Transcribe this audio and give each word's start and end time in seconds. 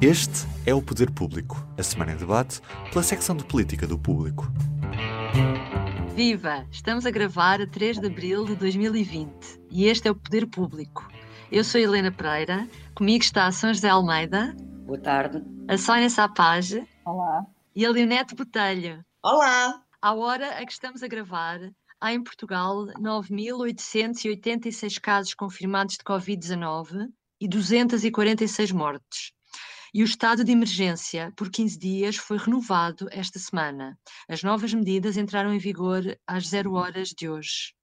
Este 0.00 0.46
é 0.64 0.72
o 0.72 0.80
Poder 0.80 1.10
Público, 1.10 1.56
a 1.76 1.82
semana 1.82 2.12
em 2.12 2.16
debate 2.16 2.60
pela 2.92 3.02
secção 3.02 3.36
de 3.36 3.44
política 3.44 3.84
do 3.84 3.98
público. 3.98 4.46
Viva! 6.14 6.64
Estamos 6.70 7.04
a 7.04 7.10
gravar 7.10 7.60
a 7.60 7.66
3 7.66 7.98
de 7.98 8.06
abril 8.06 8.44
de 8.44 8.54
2020 8.54 9.60
e 9.68 9.86
este 9.86 10.06
é 10.06 10.12
o 10.12 10.14
Poder 10.14 10.46
Público. 10.46 11.08
Eu 11.50 11.64
sou 11.64 11.80
Helena 11.80 12.12
Pereira, 12.12 12.68
comigo 12.94 13.24
está 13.24 13.46
a 13.46 13.50
São 13.50 13.74
José 13.74 13.88
Almeida. 13.88 14.54
Boa 14.86 15.00
tarde. 15.00 15.42
A 15.66 15.76
Sónia 15.76 16.08
Sapage. 16.08 16.86
Olá. 17.04 17.44
E 17.74 17.84
a 17.84 17.90
Leonete 17.90 18.36
Botelho. 18.36 19.04
Olá. 19.20 19.82
À 20.00 20.14
hora 20.14 20.60
a 20.60 20.64
que 20.64 20.70
estamos 20.70 21.02
a 21.02 21.08
gravar, 21.08 21.58
há 22.00 22.12
em 22.12 22.22
Portugal 22.22 22.86
9.886 23.00 25.00
casos 25.00 25.34
confirmados 25.34 25.96
de 25.96 26.04
Covid-19 26.04 27.08
e 27.40 27.48
246 27.48 28.70
mortes. 28.70 29.36
E 29.92 30.02
o 30.02 30.04
estado 30.04 30.44
de 30.44 30.52
emergência 30.52 31.32
por 31.36 31.50
15 31.50 31.78
dias 31.78 32.16
foi 32.16 32.36
renovado 32.36 33.08
esta 33.10 33.38
semana. 33.38 33.98
As 34.28 34.42
novas 34.42 34.72
medidas 34.74 35.16
entraram 35.16 35.52
em 35.52 35.58
vigor 35.58 36.02
às 36.26 36.48
0 36.48 36.74
horas 36.74 37.08
de 37.08 37.28
hoje. 37.28 37.74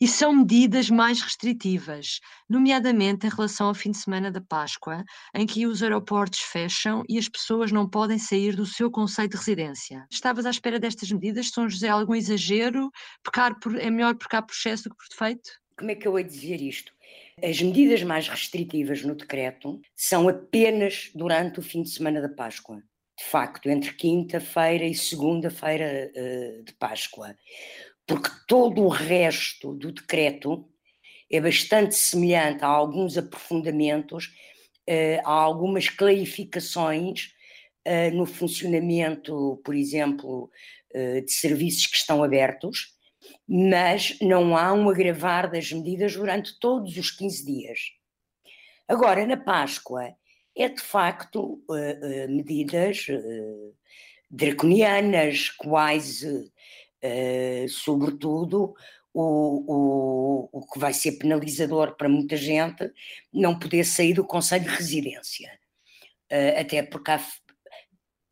E 0.00 0.06
são 0.06 0.34
medidas 0.34 0.90
mais 0.90 1.22
restritivas, 1.22 2.20
nomeadamente 2.48 3.26
em 3.26 3.30
relação 3.30 3.68
ao 3.68 3.74
fim 3.74 3.90
de 3.90 3.98
semana 3.98 4.30
da 4.30 4.40
Páscoa, 4.40 5.04
em 5.34 5.46
que 5.46 5.66
os 5.66 5.82
aeroportos 5.82 6.40
fecham 6.40 7.02
e 7.08 7.18
as 7.18 7.28
pessoas 7.28 7.72
não 7.72 7.88
podem 7.88 8.18
sair 8.18 8.54
do 8.54 8.66
seu 8.66 8.90
conceito 8.90 9.32
de 9.32 9.38
residência. 9.38 10.06
Estavas 10.10 10.46
à 10.46 10.50
espera 10.50 10.78
destas 10.78 11.10
medidas? 11.10 11.50
São 11.50 11.68
José 11.68 11.88
algum 11.88 12.14
exagero? 12.14 12.90
Pecar 13.22 13.58
por, 13.58 13.76
é 13.76 13.90
melhor 13.90 14.14
pecar 14.14 14.44
por 14.44 14.52
excesso 14.52 14.84
do 14.84 14.90
que 14.90 14.96
por 14.96 15.08
defeito? 15.10 15.50
Como 15.76 15.90
é 15.90 15.94
que 15.94 16.06
eu 16.06 16.18
hei 16.18 16.24
de 16.24 16.30
dizer 16.30 16.60
isto? 16.60 16.92
As 17.40 17.60
medidas 17.62 18.02
mais 18.02 18.28
restritivas 18.28 19.02
no 19.02 19.14
decreto 19.14 19.80
são 19.94 20.28
apenas 20.28 21.10
durante 21.14 21.60
o 21.60 21.62
fim 21.62 21.82
de 21.82 21.90
semana 21.90 22.20
da 22.20 22.28
Páscoa. 22.28 22.82
De 23.16 23.24
facto, 23.24 23.70
entre 23.70 23.92
quinta-feira 23.94 24.84
e 24.84 24.94
segunda-feira 24.94 26.10
uh, 26.14 26.64
de 26.64 26.72
Páscoa 26.74 27.36
porque 28.06 28.30
todo 28.46 28.82
o 28.82 28.88
resto 28.88 29.74
do 29.74 29.92
decreto 29.92 30.68
é 31.30 31.40
bastante 31.40 31.94
semelhante 31.94 32.62
a 32.62 32.68
alguns 32.68 33.16
aprofundamentos, 33.16 34.34
eh, 34.86 35.20
a 35.24 35.30
algumas 35.30 35.88
clarificações 35.88 37.32
eh, 37.84 38.10
no 38.10 38.26
funcionamento, 38.26 39.60
por 39.64 39.74
exemplo, 39.74 40.50
de 40.94 41.32
serviços 41.32 41.86
que 41.86 41.96
estão 41.96 42.22
abertos, 42.22 42.94
mas 43.54 44.16
não 44.20 44.56
há 44.56 44.72
um 44.72 44.88
agravar 44.88 45.50
das 45.50 45.70
medidas 45.70 46.14
durante 46.16 46.58
todos 46.58 46.96
os 46.96 47.10
15 47.10 47.44
dias. 47.44 47.80
Agora, 48.88 49.26
na 49.26 49.36
Páscoa, 49.36 50.14
é 50.56 50.68
de 50.68 50.80
facto 50.80 51.62
medidas 52.28 53.06
draconianas, 54.32 55.50
quase 55.50 56.50
uh, 57.04 57.68
sobretudo, 57.68 58.74
o, 59.12 59.64
o, 59.70 60.48
o 60.50 60.66
que 60.66 60.78
vai 60.78 60.94
ser 60.94 61.12
penalizador 61.12 61.94
para 61.96 62.08
muita 62.08 62.34
gente 62.34 62.90
não 63.30 63.58
poder 63.58 63.84
sair 63.84 64.14
do 64.14 64.24
Conselho 64.24 64.64
de 64.64 64.70
Residência. 64.70 65.52
Uh, 66.32 66.60
até 66.60 66.82
porque 66.82 67.10
há, 67.10 67.22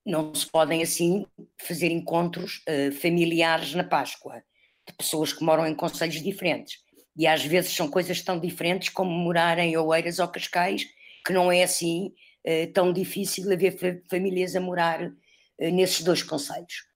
não 0.06 0.34
se 0.34 0.46
podem 0.50 0.82
assim 0.82 1.26
fazer 1.60 1.90
encontros 1.90 2.64
uh, 2.66 2.92
familiares 2.92 3.74
na 3.74 3.84
Páscoa, 3.84 4.42
de 4.90 4.96
pessoas 4.96 5.32
que 5.32 5.44
moram 5.44 5.66
em 5.66 5.74
conselhos 5.74 6.22
diferentes. 6.22 6.78
E 7.16 7.26
às 7.26 7.44
vezes 7.44 7.72
são 7.72 7.88
coisas 7.88 8.22
tão 8.22 8.38
diferentes 8.38 8.88
como 8.88 9.10
morar 9.10 9.58
em 9.58 9.76
Oeiras 9.76 10.18
ou 10.18 10.28
Cascais, 10.28 10.84
que 11.24 11.32
não 11.32 11.50
é 11.50 11.62
assim 11.62 12.12
uh, 12.46 12.72
tão 12.72 12.92
difícil 12.92 13.52
haver 13.52 14.04
famílias 14.08 14.54
a 14.56 14.60
morar 14.60 15.12
nesses 15.58 16.02
dois 16.02 16.22
conselhos. 16.22 16.90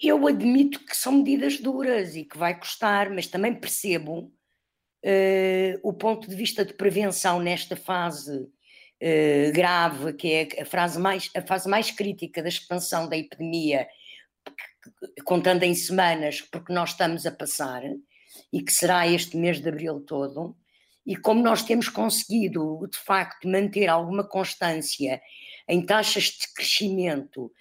Eu 0.00 0.26
admito 0.26 0.84
que 0.84 0.96
são 0.96 1.12
medidas 1.12 1.58
duras 1.58 2.16
e 2.16 2.24
que 2.24 2.36
vai 2.36 2.58
custar, 2.58 3.10
mas 3.10 3.26
também 3.26 3.54
percebo 3.54 4.32
uh, 5.04 5.80
o 5.82 5.92
ponto 5.92 6.28
de 6.28 6.34
vista 6.34 6.64
de 6.64 6.74
prevenção 6.74 7.40
nesta 7.40 7.76
fase 7.76 8.36
uh, 8.38 9.52
grave, 9.52 10.12
que 10.14 10.32
é 10.32 10.62
a 10.62 10.64
fase, 10.64 10.98
mais, 10.98 11.30
a 11.34 11.42
fase 11.42 11.68
mais 11.68 11.90
crítica 11.90 12.42
da 12.42 12.48
expansão 12.48 13.08
da 13.08 13.16
epidemia, 13.16 13.86
contando 15.24 15.62
em 15.62 15.74
semanas, 15.74 16.40
porque 16.40 16.72
nós 16.72 16.90
estamos 16.90 17.26
a 17.26 17.32
passar, 17.32 17.82
e 18.52 18.62
que 18.62 18.72
será 18.72 19.06
este 19.06 19.36
mês 19.36 19.60
de 19.60 19.68
abril 19.68 20.00
todo, 20.00 20.56
e 21.06 21.16
como 21.16 21.42
nós 21.42 21.62
temos 21.62 21.88
conseguido, 21.88 22.88
de 22.90 22.98
facto, 22.98 23.48
manter 23.48 23.88
alguma 23.88 24.24
constância 24.24 25.20
em 25.68 25.84
taxas 25.84 26.24
de 26.24 26.52
crescimento 26.54 27.52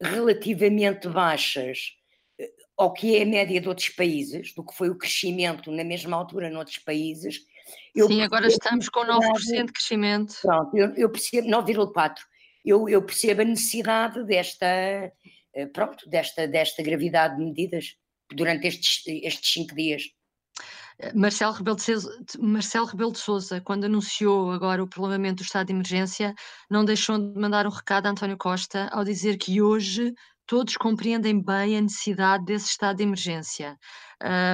relativamente 0.00 1.08
baixas 1.08 1.92
eh, 2.38 2.50
ao 2.76 2.92
que 2.92 3.16
é 3.16 3.22
a 3.22 3.26
média 3.26 3.60
de 3.60 3.68
outros 3.68 3.90
países, 3.90 4.54
do 4.54 4.64
que 4.64 4.74
foi 4.74 4.88
o 4.88 4.96
crescimento 4.96 5.70
na 5.70 5.84
mesma 5.84 6.16
altura 6.16 6.50
noutros 6.50 6.78
países. 6.78 7.40
Eu 7.94 8.08
Sim, 8.08 8.22
agora 8.22 8.46
estamos 8.46 8.88
com 8.88 9.00
9% 9.00 9.66
de 9.66 9.72
crescimento. 9.72 10.34
Pronto, 10.40 10.76
eu, 10.76 10.94
eu 10.94 11.10
percebo, 11.10 11.48
9,4%. 11.48 12.14
Eu, 12.64 12.88
eu 12.88 13.02
percebo 13.02 13.42
a 13.42 13.44
necessidade 13.44 14.24
desta, 14.24 14.66
pronto, 15.72 16.08
desta, 16.08 16.46
desta 16.46 16.82
gravidade 16.82 17.36
de 17.36 17.44
medidas 17.44 17.96
durante 18.34 18.66
estes, 18.66 19.02
estes 19.06 19.52
cinco 19.52 19.74
dias. 19.74 20.02
Marcelo 21.14 21.52
Rebelo, 21.52 21.76
de 21.76 21.82
Sousa, 21.82 22.10
Marcelo 22.38 22.86
Rebelo 22.86 23.12
de 23.12 23.18
Sousa, 23.18 23.60
quando 23.60 23.84
anunciou 23.84 24.50
agora 24.50 24.82
o 24.82 24.88
prolongamento 24.88 25.36
do 25.36 25.42
estado 25.42 25.66
de 25.66 25.72
emergência, 25.74 26.34
não 26.70 26.84
deixou 26.84 27.18
de 27.18 27.38
mandar 27.38 27.66
um 27.66 27.70
recado 27.70 28.06
a 28.06 28.10
António 28.10 28.38
Costa 28.38 28.88
ao 28.90 29.04
dizer 29.04 29.36
que 29.36 29.60
hoje 29.60 30.14
todos 30.46 30.76
compreendem 30.76 31.42
bem 31.42 31.76
a 31.76 31.80
necessidade 31.80 32.44
desse 32.44 32.70
estado 32.70 32.96
de 32.96 33.02
emergência. 33.02 33.76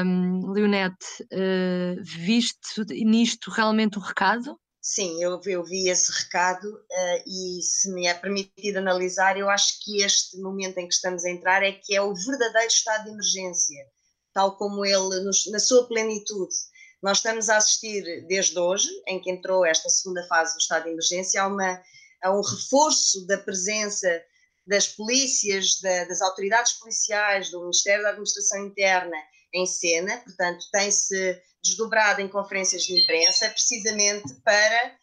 Um, 0.05 0.51
Leonete, 0.51 1.23
uh, 1.33 2.03
viste 2.03 2.83
nisto 3.05 3.51
realmente 3.51 3.99
o 3.99 4.01
recado? 4.01 4.59
Sim, 4.82 5.22
eu, 5.22 5.41
eu 5.47 5.65
vi 5.65 5.88
esse 5.88 6.10
recado 6.10 6.66
uh, 6.66 7.22
e 7.25 7.62
se 7.62 7.91
me 7.93 8.06
é 8.06 8.15
permitido 8.15 8.78
analisar, 8.78 9.38
eu 9.38 9.48
acho 9.48 9.82
que 9.84 10.03
este 10.03 10.37
momento 10.38 10.78
em 10.78 10.88
que 10.88 10.94
estamos 10.94 11.25
a 11.25 11.31
entrar 11.31 11.62
é 11.62 11.70
que 11.70 11.94
é 11.94 12.03
o 12.03 12.12
verdadeiro 12.12 12.69
estado 12.69 13.04
de 13.04 13.10
emergência 13.10 13.87
tal 14.32 14.56
como 14.56 14.84
ele 14.84 15.20
nos, 15.20 15.47
na 15.50 15.59
sua 15.59 15.87
plenitude. 15.87 16.54
Nós 17.03 17.19
estamos 17.19 17.48
a 17.48 17.56
assistir 17.56 18.26
desde 18.26 18.59
hoje, 18.59 18.88
em 19.09 19.20
que 19.20 19.31
entrou 19.31 19.65
esta 19.65 19.88
segunda 19.88 20.26
fase 20.26 20.54
do 20.54 20.59
estado 20.59 20.84
de 20.84 20.91
emergência, 20.91 21.43
a, 21.43 21.49
uma, 21.49 21.82
a 22.22 22.32
um 22.32 22.41
reforço 22.41 23.26
da 23.26 23.38
presença 23.38 24.22
das 24.66 24.87
polícias, 24.87 25.81
da, 25.81 26.04
das 26.04 26.20
autoridades 26.20 26.75
policiais, 26.75 27.50
do 27.50 27.60
Ministério 27.60 28.04
da 28.04 28.10
Administração 28.10 28.66
Interna 28.66 29.16
em 29.53 29.66
cena, 29.66 30.16
portanto, 30.19 30.64
tem-se 30.72 31.43
desdobrado 31.62 32.21
em 32.21 32.28
conferências 32.28 32.83
de 32.83 33.00
imprensa, 33.00 33.49
precisamente 33.50 34.34
para 34.45 34.97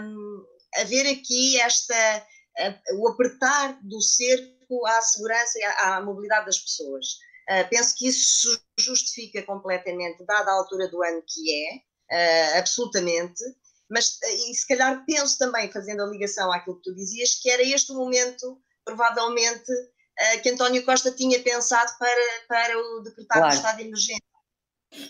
um, 0.00 0.44
haver 0.76 1.06
aqui 1.06 1.60
esta, 1.60 2.26
o 2.94 3.08
apertar 3.08 3.78
do 3.82 4.00
cerco 4.00 4.86
à 4.86 5.00
segurança 5.00 5.58
e 5.58 5.64
à, 5.64 5.96
à 5.96 6.00
mobilidade 6.00 6.46
das 6.46 6.58
pessoas. 6.58 7.06
Uh, 7.48 7.66
penso 7.70 7.94
que 7.96 8.08
isso 8.08 8.60
justifica 8.78 9.42
completamente, 9.42 10.24
dada 10.26 10.50
a 10.50 10.54
altura 10.54 10.86
do 10.88 11.02
ano 11.02 11.22
que 11.26 11.50
é, 11.50 12.54
uh, 12.54 12.58
absolutamente, 12.58 13.42
mas 13.90 14.18
e 14.22 14.54
se 14.54 14.66
calhar 14.66 15.02
penso 15.06 15.38
também, 15.38 15.72
fazendo 15.72 16.02
a 16.02 16.06
ligação 16.06 16.52
àquilo 16.52 16.76
que 16.76 16.90
tu 16.90 16.94
dizias, 16.94 17.36
que 17.36 17.48
era 17.48 17.62
este 17.62 17.90
o 17.92 17.94
momento, 17.94 18.60
provavelmente, 18.84 19.72
uh, 19.72 20.42
que 20.42 20.50
António 20.50 20.84
Costa 20.84 21.10
tinha 21.10 21.42
pensado 21.42 21.90
para, 21.98 22.44
para 22.48 22.78
o 22.78 23.00
decretar 23.00 23.38
claro. 23.38 23.54
estado 23.54 23.76
de 23.78 23.84
emergência. 23.84 24.27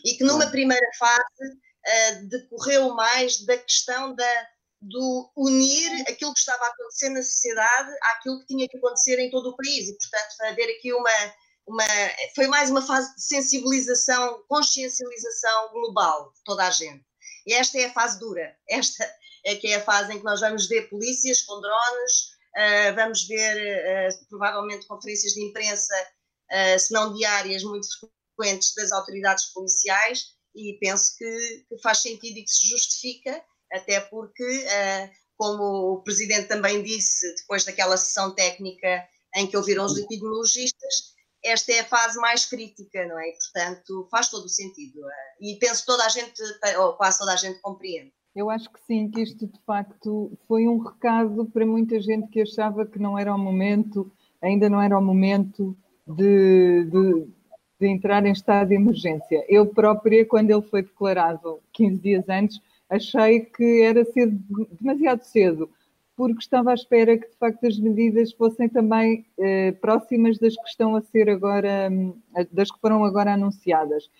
E 0.04 0.14
que 0.14 0.24
numa 0.24 0.46
primeira 0.50 0.86
fase 0.98 2.28
decorreu 2.28 2.94
mais 2.94 3.44
da 3.46 3.56
questão 3.56 4.14
da, 4.14 4.46
do 4.80 5.30
unir 5.36 6.02
aquilo 6.02 6.34
que 6.34 6.40
estava 6.40 6.64
a 6.64 6.68
acontecer 6.68 7.08
na 7.10 7.22
sociedade 7.22 7.90
àquilo 8.02 8.40
que 8.40 8.46
tinha 8.46 8.68
que 8.68 8.76
acontecer 8.76 9.18
em 9.18 9.30
todo 9.30 9.50
o 9.50 9.56
país. 9.56 9.88
E, 9.88 9.96
portanto, 9.96 10.50
haver 10.50 10.76
aqui 10.76 10.92
uma 10.92 11.34
uma, 11.66 11.84
foi 12.34 12.46
mais 12.46 12.70
uma 12.70 12.80
fase 12.80 13.14
de 13.14 13.22
sensibilização, 13.22 14.42
consciencialização 14.48 15.70
global 15.72 16.32
de 16.32 16.42
toda 16.42 16.66
a 16.66 16.70
gente. 16.70 17.04
E 17.46 17.52
esta 17.52 17.78
é 17.78 17.84
a 17.84 17.92
fase 17.92 18.18
dura. 18.18 18.56
Esta 18.66 19.04
é 19.44 19.54
que 19.54 19.66
é 19.68 19.74
a 19.74 19.84
fase 19.84 20.14
em 20.14 20.18
que 20.18 20.24
nós 20.24 20.40
vamos 20.40 20.66
ver 20.66 20.88
polícias 20.88 21.42
com 21.42 21.60
drones 21.60 22.38
Uh, 22.58 22.92
vamos 22.96 23.24
ver 23.28 23.56
uh, 23.56 24.26
provavelmente 24.28 24.86
conferências 24.86 25.32
de 25.32 25.44
imprensa, 25.44 25.94
se 26.78 26.92
não 26.92 27.12
diárias, 27.12 27.62
muito 27.62 27.86
frequentes 28.38 28.74
das 28.74 28.92
autoridades 28.92 29.46
policiais 29.46 30.26
e 30.54 30.78
penso 30.80 31.16
que, 31.18 31.64
que, 31.68 31.82
faz 31.82 31.98
sentido 31.98 32.38
e 32.38 32.44
que 32.44 32.50
se 32.50 32.68
justifica, 32.68 33.42
até 33.72 34.00
porque, 34.00 34.64
como 35.36 35.92
o 35.92 36.02
Presidente 36.02 36.48
também 36.48 36.82
disse, 36.82 37.34
depois 37.36 37.64
daquela 37.64 37.96
sessão 37.96 38.34
técnica 38.34 39.04
em 39.36 39.46
que 39.46 39.56
ouviram 39.56 39.84
os 39.84 39.96
epidemiologistas, 39.98 41.18
esta 41.44 41.72
é 41.72 41.80
a 41.80 41.84
fase 41.84 42.18
mais 42.18 42.46
crítica, 42.46 43.06
não 43.06 43.18
é? 43.18 43.30
Portanto, 43.32 44.08
faz 44.10 44.28
todo 44.28 44.44
o 44.44 44.48
sentido. 44.48 45.00
E 45.40 45.56
penso 45.56 45.82
que 45.82 45.86
toda 45.86 46.04
a 46.04 46.08
gente, 46.08 46.42
ou 46.78 46.94
quase 46.94 47.18
toda 47.18 47.32
a 47.32 47.36
gente, 47.36 47.60
compreende. 47.60 48.12
Eu 48.34 48.50
acho 48.50 48.70
que 48.70 48.80
sim, 48.86 49.10
que 49.10 49.22
isto 49.22 49.46
de 49.46 49.60
facto 49.64 50.36
foi 50.46 50.66
um 50.66 50.78
recado 50.78 51.46
para 51.46 51.66
muita 51.66 52.00
gente 52.00 52.28
que 52.28 52.42
achava 52.42 52.86
que 52.86 52.98
não 52.98 53.18
era 53.18 53.34
o 53.34 53.38
momento, 53.38 54.12
ainda 54.42 54.68
não 54.68 54.80
era 54.80 54.98
o 54.98 55.02
momento 55.02 55.76
de, 56.06 56.84
de, 56.84 57.28
de 57.80 57.86
entrar 57.86 58.24
em 58.26 58.32
estado 58.32 58.68
de 58.68 58.74
emergência. 58.74 59.44
Eu 59.48 59.66
própria, 59.66 60.24
quando 60.24 60.50
ele 60.50 60.62
foi 60.62 60.82
declarado 60.82 61.60
15 61.72 61.98
dias 61.98 62.28
antes, 62.28 62.60
achei 62.88 63.40
que 63.40 63.82
era 63.82 64.04
cedo, 64.04 64.38
demasiado 64.80 65.22
cedo 65.22 65.70
porque 66.18 66.40
estava 66.40 66.72
à 66.72 66.74
espera 66.74 67.16
que, 67.16 67.28
de 67.28 67.36
facto, 67.36 67.64
as 67.64 67.78
medidas 67.78 68.32
fossem 68.32 68.68
também 68.68 69.24
eh, 69.38 69.70
próximas 69.70 70.36
das 70.36 70.56
que 70.56 70.68
estão 70.68 70.96
a 70.96 71.00
ser 71.00 71.30
agora, 71.30 71.88
hum, 71.92 72.12
das 72.50 72.72
que 72.72 72.80
foram 72.80 73.04
agora 73.04 73.34
anunciadas. 73.34 74.10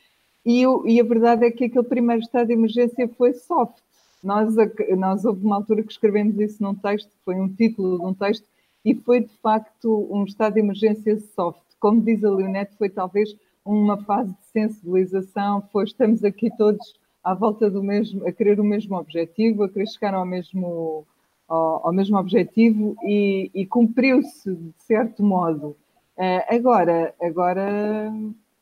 E, 0.47 0.63
e, 0.87 1.01
a 1.01 1.05
verdade 1.05 1.45
é 1.45 1.51
que 1.51 1.65
aquele 1.65 1.85
primeiro 1.85 2.23
estado 2.23 2.47
de 2.47 2.53
emergência 2.53 3.09
foi 3.09 3.35
soft. 3.35 3.83
Nós, 4.23 4.55
nós 4.97 5.25
houve 5.25 5.45
uma 5.45 5.57
altura 5.57 5.83
que 5.83 5.91
escrevemos 5.91 6.39
isso 6.39 6.63
num 6.63 6.73
texto, 6.73 7.11
foi 7.25 7.35
um 7.35 7.49
título 7.49 7.99
de 7.99 8.05
um 8.05 8.15
texto, 8.15 8.47
e 8.85 8.95
foi 8.95 9.23
de 9.23 9.37
facto 9.43 10.07
um 10.09 10.23
estado 10.23 10.55
de 10.55 10.61
emergência 10.61 11.19
soft. 11.35 11.65
Como 11.81 12.01
diz 12.01 12.23
a 12.23 12.31
Leonete, 12.31 12.77
foi 12.79 12.89
talvez 12.89 13.35
uma 13.73 14.03
fase 14.05 14.33
de 14.33 14.47
sensibilização, 14.47 15.63
foi 15.71 15.85
estamos 15.85 16.25
aqui 16.25 16.51
todos 16.57 16.95
à 17.23 17.35
volta 17.35 17.71
do 17.71 17.83
mesmo, 17.83 18.27
a 18.27 18.33
querer 18.33 18.59
o 18.59 18.65
mesmo 18.65 18.97
objetivo, 18.97 19.65
a 19.65 19.69
querer 19.69 19.87
chegar 19.87 20.15
ao 20.15 20.25
mesmo 20.25 21.07
ao, 21.47 21.87
ao 21.87 21.93
mesmo 21.93 22.17
objetivo 22.17 22.97
e, 23.03 23.51
e 23.55 23.67
cumpriu-se 23.67 24.55
de 24.55 24.73
certo 24.79 25.23
modo. 25.23 25.77
Uh, 26.17 26.43
agora, 26.49 27.15
agora 27.21 28.13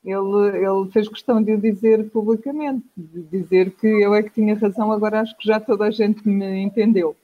ele, 0.05 0.57
ele 0.59 0.91
fez 0.93 1.09
questão 1.09 1.43
de 1.43 1.53
o 1.53 1.61
dizer 1.61 2.11
publicamente, 2.11 2.87
de 2.97 3.23
dizer 3.23 3.71
que 3.77 3.87
eu 3.87 4.15
é 4.15 4.23
que 4.23 4.31
tinha 4.31 4.55
razão, 4.57 4.93
agora 4.93 5.21
acho 5.21 5.37
que 5.37 5.47
já 5.47 5.59
toda 5.59 5.87
a 5.87 5.91
gente 5.91 6.27
me 6.29 6.61
entendeu. 6.61 7.17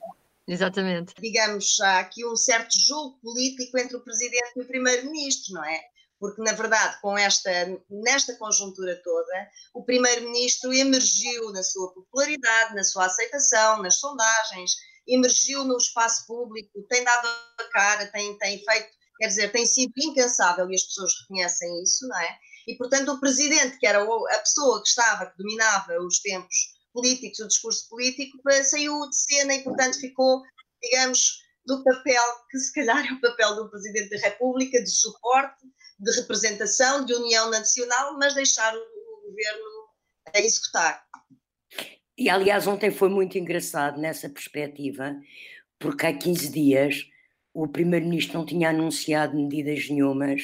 Exatamente. 0.46 1.14
Digamos, 1.20 1.80
há 1.80 2.00
aqui 2.00 2.26
um 2.26 2.36
certo 2.36 2.76
jogo 2.76 3.16
político 3.22 3.78
entre 3.78 3.96
o 3.96 4.00
Presidente 4.00 4.52
e 4.56 4.62
o 4.62 4.66
Primeiro-Ministro, 4.66 5.54
não 5.54 5.64
é? 5.64 5.80
Porque, 6.22 6.40
na 6.40 6.52
verdade, 6.52 7.00
com 7.00 7.18
esta, 7.18 7.50
nesta 7.90 8.36
conjuntura 8.36 8.94
toda, 9.02 9.50
o 9.74 9.82
Primeiro-Ministro 9.82 10.72
emergiu 10.72 11.50
na 11.50 11.64
sua 11.64 11.92
popularidade, 11.92 12.76
na 12.76 12.84
sua 12.84 13.06
aceitação, 13.06 13.82
nas 13.82 13.96
sondagens, 13.96 14.76
emergiu 15.04 15.64
no 15.64 15.76
espaço 15.76 16.24
público, 16.28 16.80
tem 16.88 17.02
dado 17.02 17.26
a 17.26 17.64
cara, 17.72 18.06
tem, 18.06 18.38
tem 18.38 18.64
feito, 18.64 18.88
quer 19.18 19.26
dizer, 19.26 19.50
tem 19.50 19.66
sido 19.66 19.92
incansável 19.98 20.70
e 20.70 20.76
as 20.76 20.84
pessoas 20.84 21.12
reconhecem 21.22 21.82
isso, 21.82 22.06
não 22.06 22.20
é? 22.20 22.38
E, 22.68 22.76
portanto, 22.76 23.10
o 23.10 23.18
presidente, 23.18 23.76
que 23.80 23.86
era 23.88 24.00
a 24.00 24.38
pessoa 24.38 24.80
que 24.80 24.88
estava, 24.90 25.26
que 25.26 25.38
dominava 25.38 25.98
os 26.06 26.20
tempos 26.20 26.54
políticos, 26.92 27.40
o 27.40 27.48
discurso 27.48 27.88
político, 27.88 28.38
saiu 28.62 29.10
de 29.10 29.16
cena 29.16 29.54
e, 29.54 29.64
portanto, 29.64 29.98
ficou, 29.98 30.40
digamos, 30.80 31.41
do 31.64 31.82
papel 31.84 32.22
que 32.50 32.58
se 32.58 32.72
calhar 32.72 33.06
é 33.06 33.12
o 33.12 33.20
papel 33.20 33.56
do 33.56 33.70
Presidente 33.70 34.10
da 34.10 34.28
República, 34.28 34.82
de 34.82 34.90
suporte, 34.90 35.64
de 35.98 36.20
representação, 36.20 37.04
de 37.04 37.14
união 37.14 37.50
nacional, 37.50 38.18
mas 38.18 38.34
deixar 38.34 38.74
o 38.74 39.30
governo 39.30 39.64
a 40.34 40.40
executar. 40.40 41.04
E 42.18 42.28
aliás, 42.28 42.66
ontem 42.66 42.90
foi 42.90 43.08
muito 43.08 43.38
engraçado 43.38 44.00
nessa 44.00 44.28
perspectiva, 44.28 45.14
porque 45.78 46.06
há 46.06 46.16
15 46.16 46.50
dias 46.50 47.06
o 47.54 47.68
Primeiro-Ministro 47.68 48.38
não 48.38 48.46
tinha 48.46 48.70
anunciado 48.70 49.36
medidas 49.36 49.88
nenhumas 49.88 50.42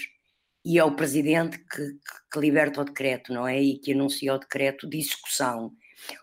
e 0.65 0.79
é 0.79 0.85
o 0.85 0.95
Presidente 0.95 1.59
que, 1.59 1.99
que, 2.33 2.39
liberta 2.39 2.81
o 2.81 2.85
decreto, 2.85 3.33
não 3.33 3.47
é? 3.47 3.61
E 3.61 3.79
que 3.79 3.93
anuncia 3.93 4.35
o 4.35 4.39
decreto 4.39 4.89
de 4.89 4.99
execução. 4.99 5.73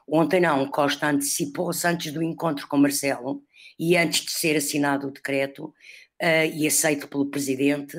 Ontem 0.07 0.39
não, 0.39 0.69
Costa 0.69 1.07
antecipou-se 1.07 1.87
antes 1.87 2.11
do 2.13 2.21
encontro 2.21 2.67
com 2.67 2.77
Marcelo 2.77 3.43
e 3.77 3.97
antes 3.97 4.25
de 4.25 4.31
ser 4.31 4.55
assinado 4.55 5.07
o 5.07 5.11
decreto 5.11 5.65
uh, 6.21 6.53
e 6.53 6.67
aceito 6.67 7.07
pelo 7.07 7.29
Presidente, 7.29 7.97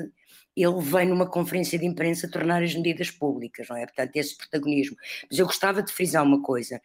ele 0.55 0.81
vem 0.81 1.07
numa 1.07 1.29
conferência 1.29 1.77
de 1.77 1.85
imprensa 1.85 2.29
tornar 2.29 2.63
as 2.63 2.73
medidas 2.73 3.11
públicas, 3.11 3.67
não 3.69 3.77
é? 3.77 3.85
Portanto, 3.85 4.15
esse 4.15 4.35
protagonismo. 4.35 4.97
Mas 5.29 5.37
eu 5.37 5.45
gostava 5.45 5.83
de 5.83 5.93
frisar 5.93 6.23
uma 6.23 6.41
coisa 6.41 6.81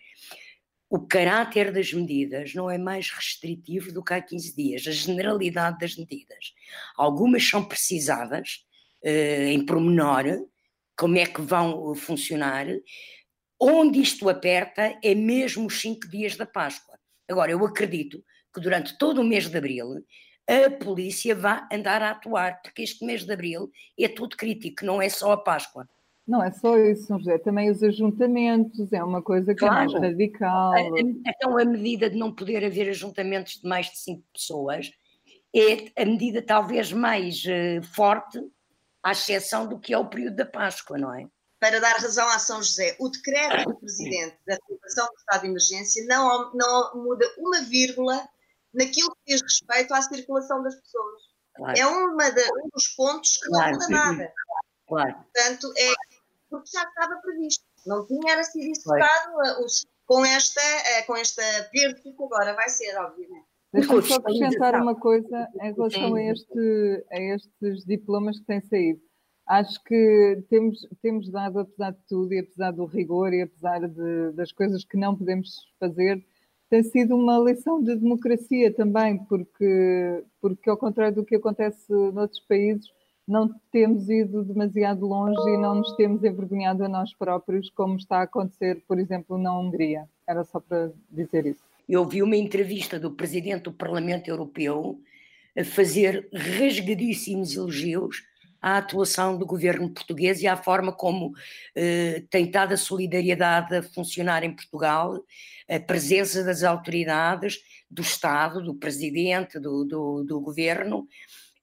o 0.92 1.00
caráter 1.00 1.72
das 1.72 1.90
medidas 1.90 2.52
não 2.52 2.70
é 2.70 2.76
mais 2.76 3.08
restritivo 3.08 3.90
do 3.90 4.04
que 4.04 4.12
há 4.12 4.20
15 4.20 4.54
dias, 4.54 4.86
a 4.86 4.90
generalidade 4.90 5.78
das 5.78 5.96
medidas. 5.96 6.52
Algumas 6.94 7.48
são 7.48 7.64
precisadas 7.64 8.66
uh, 9.02 9.08
em 9.48 9.64
pormenor, 9.64 10.24
como 10.94 11.16
é 11.16 11.24
que 11.24 11.40
vão 11.40 11.94
funcionar. 11.94 12.66
Onde 13.58 14.02
isto 14.02 14.28
aperta 14.28 14.94
é 15.02 15.14
mesmo 15.14 15.64
os 15.64 15.80
5 15.80 16.10
dias 16.10 16.36
da 16.36 16.44
Páscoa. 16.44 16.98
Agora, 17.26 17.50
eu 17.50 17.64
acredito 17.64 18.22
que 18.52 18.60
durante 18.60 18.96
todo 18.98 19.20
o 19.20 19.24
mês 19.24 19.48
de 19.48 19.56
abril 19.56 20.04
a 20.48 20.70
polícia 20.70 21.34
vai 21.34 21.62
andar 21.72 22.02
a 22.02 22.10
atuar, 22.10 22.60
porque 22.62 22.82
este 22.82 23.04
mês 23.04 23.24
de 23.24 23.32
abril 23.32 23.70
é 23.98 24.08
tudo 24.08 24.36
crítico, 24.36 24.84
não 24.84 25.00
é 25.00 25.08
só 25.08 25.32
a 25.32 25.36
Páscoa. 25.36 25.88
Não 26.26 26.42
é 26.42 26.52
só 26.52 26.78
isso, 26.78 27.06
São 27.06 27.18
José, 27.18 27.38
também 27.38 27.70
os 27.70 27.82
ajuntamentos, 27.82 28.92
é 28.92 29.02
uma 29.02 29.20
coisa 29.20 29.54
que 29.54 29.60
claro. 29.60 29.74
é 29.74 29.78
mais 29.78 29.92
radical. 29.92 30.72
Então, 31.26 31.58
a 31.58 31.64
medida 31.64 32.08
de 32.08 32.16
não 32.16 32.32
poder 32.32 32.64
haver 32.64 32.88
ajuntamentos 32.88 33.60
de 33.60 33.68
mais 33.68 33.86
de 33.86 33.98
cinco 33.98 34.22
pessoas 34.32 34.90
é 35.54 36.00
a 36.00 36.04
medida 36.04 36.40
talvez 36.40 36.92
mais 36.92 37.42
uh, 37.44 37.82
forte, 37.94 38.40
à 39.02 39.12
exceção 39.12 39.66
do 39.66 39.78
que 39.78 39.92
é 39.92 39.98
o 39.98 40.06
período 40.06 40.36
da 40.36 40.46
Páscoa, 40.46 40.96
não 40.96 41.12
é? 41.12 41.26
Para 41.58 41.80
dar 41.80 41.96
razão 41.96 42.26
a 42.28 42.38
São 42.38 42.62
José, 42.62 42.96
o 42.98 43.08
decreto 43.08 43.68
do 43.68 43.76
Presidente 43.76 44.36
da 44.46 44.54
declaração 44.54 45.06
do 45.06 45.18
estado 45.18 45.40
de 45.42 45.48
emergência 45.48 46.04
não, 46.06 46.52
não 46.54 47.04
muda 47.04 47.24
uma 47.38 47.62
vírgula 47.62 48.28
naquilo 48.74 49.14
que 49.16 49.32
diz 49.32 49.42
respeito 49.42 49.94
à 49.94 50.02
circulação 50.02 50.62
das 50.62 50.74
pessoas. 50.76 51.22
Claro. 51.54 51.78
É 51.78 51.86
uma 51.86 52.30
de, 52.30 52.42
um 52.42 52.68
dos 52.72 52.88
pontos 52.96 53.36
que 53.36 53.48
claro. 53.48 53.72
não 53.72 53.78
muda 53.78 53.88
nada. 53.88 54.32
Claro. 54.86 55.14
Portanto, 55.14 55.72
é 55.76 55.92
porque 56.48 56.70
já 56.72 56.82
estava 56.82 57.16
previsto. 57.20 57.64
Não 57.86 58.06
tinha 58.06 58.32
era 58.32 58.44
sido 58.44 58.70
executado 58.70 59.32
com 60.06 60.24
esta, 60.24 60.60
eh, 60.60 61.02
com 61.02 61.16
esta 61.16 61.42
perda 61.72 62.00
que 62.00 62.14
agora 62.22 62.54
vai 62.54 62.68
ser, 62.68 62.96
obviamente. 62.96 63.46
Deixa-me 63.72 64.02
só 64.02 64.16
acrescentar 64.16 64.74
uma 64.80 64.94
coisa 64.94 65.48
em 65.62 65.72
relação 65.72 66.14
a, 66.14 66.22
este, 66.22 67.06
a 67.10 67.18
estes 67.18 67.84
diplomas 67.86 68.38
que 68.38 68.44
têm 68.44 68.60
saído. 68.60 69.00
Acho 69.46 69.82
que 69.84 70.44
temos, 70.48 70.86
temos 71.00 71.30
dado, 71.30 71.60
apesar 71.60 71.92
de 71.92 72.00
tudo, 72.06 72.32
e 72.32 72.40
apesar 72.40 72.70
do 72.72 72.84
rigor, 72.84 73.32
e 73.32 73.42
apesar 73.42 73.80
de, 73.88 74.32
das 74.32 74.52
coisas 74.52 74.84
que 74.84 74.96
não 74.96 75.16
podemos 75.16 75.56
fazer, 75.80 76.24
tem 76.72 76.82
sido 76.82 77.14
uma 77.14 77.38
lição 77.38 77.82
de 77.82 77.94
democracia 77.94 78.72
também, 78.72 79.18
porque, 79.24 80.24
porque 80.40 80.70
ao 80.70 80.76
contrário 80.78 81.16
do 81.16 81.22
que 81.22 81.34
acontece 81.34 81.92
noutros 81.92 82.40
países, 82.48 82.90
não 83.28 83.50
temos 83.70 84.08
ido 84.08 84.42
demasiado 84.42 85.06
longe 85.06 85.50
e 85.50 85.58
não 85.58 85.74
nos 85.74 85.94
temos 85.96 86.24
envergonhado 86.24 86.82
a 86.82 86.88
nós 86.88 87.12
próprios, 87.12 87.68
como 87.68 87.96
está 87.96 88.20
a 88.20 88.22
acontecer, 88.22 88.82
por 88.88 88.98
exemplo, 88.98 89.36
na 89.36 89.54
Hungria. 89.54 90.08
Era 90.26 90.44
só 90.44 90.60
para 90.60 90.90
dizer 91.10 91.44
isso. 91.44 91.60
Eu 91.86 92.06
vi 92.06 92.22
uma 92.22 92.36
entrevista 92.36 92.98
do 92.98 93.10
presidente 93.10 93.64
do 93.64 93.72
Parlamento 93.72 94.28
Europeu 94.28 94.98
a 95.54 95.62
fazer 95.64 96.26
rasgadíssimos 96.32 97.54
elogios 97.54 98.24
à 98.62 98.78
atuação 98.78 99.36
do 99.36 99.44
governo 99.44 99.90
português 99.90 100.40
e 100.40 100.46
à 100.46 100.56
forma 100.56 100.92
como 100.92 101.32
eh, 101.74 102.22
tem 102.30 102.46
estado 102.46 102.72
a 102.72 102.76
solidariedade 102.76 103.74
a 103.74 103.82
funcionar 103.82 104.44
em 104.44 104.54
Portugal, 104.54 105.20
a 105.68 105.80
presença 105.80 106.44
das 106.44 106.62
autoridades, 106.62 107.58
do 107.90 108.02
Estado, 108.02 108.62
do 108.62 108.74
presidente, 108.74 109.58
do, 109.58 109.84
do, 109.84 110.22
do 110.22 110.40
governo, 110.40 111.08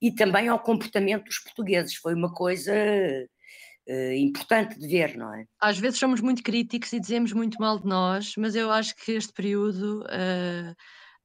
e 0.02 0.12
também 0.12 0.50
ao 0.50 0.60
comportamento 0.60 1.26
dos 1.26 1.40
portugueses. 1.40 1.96
Foi 1.96 2.14
uma 2.14 2.34
coisa 2.34 2.74
uh, 2.74 4.14
importante 4.14 4.78
de 4.78 4.88
ver, 4.88 5.18
não 5.18 5.34
é? 5.34 5.46
Às 5.60 5.78
vezes 5.80 6.00
somos 6.00 6.22
muito 6.22 6.44
críticos 6.44 6.92
e 6.94 7.00
dizemos 7.00 7.34
muito 7.34 7.60
mal 7.60 7.80
de 7.80 7.88
nós, 7.88 8.34
mas 8.38 8.56
eu 8.56 8.72
acho 8.72 8.96
que 8.96 9.14
este 9.14 9.34
período 9.34 10.04
uh, 10.04 10.76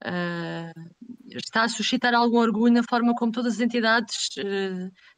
uh, 0.07 1.37
está 1.37 1.65
a 1.65 1.69
suscitar 1.69 2.15
algum 2.15 2.39
orgulho 2.39 2.73
na 2.73 2.83
forma 2.83 3.15
como 3.15 3.33
todas 3.33 3.55
as 3.55 3.61
entidades 3.61 4.29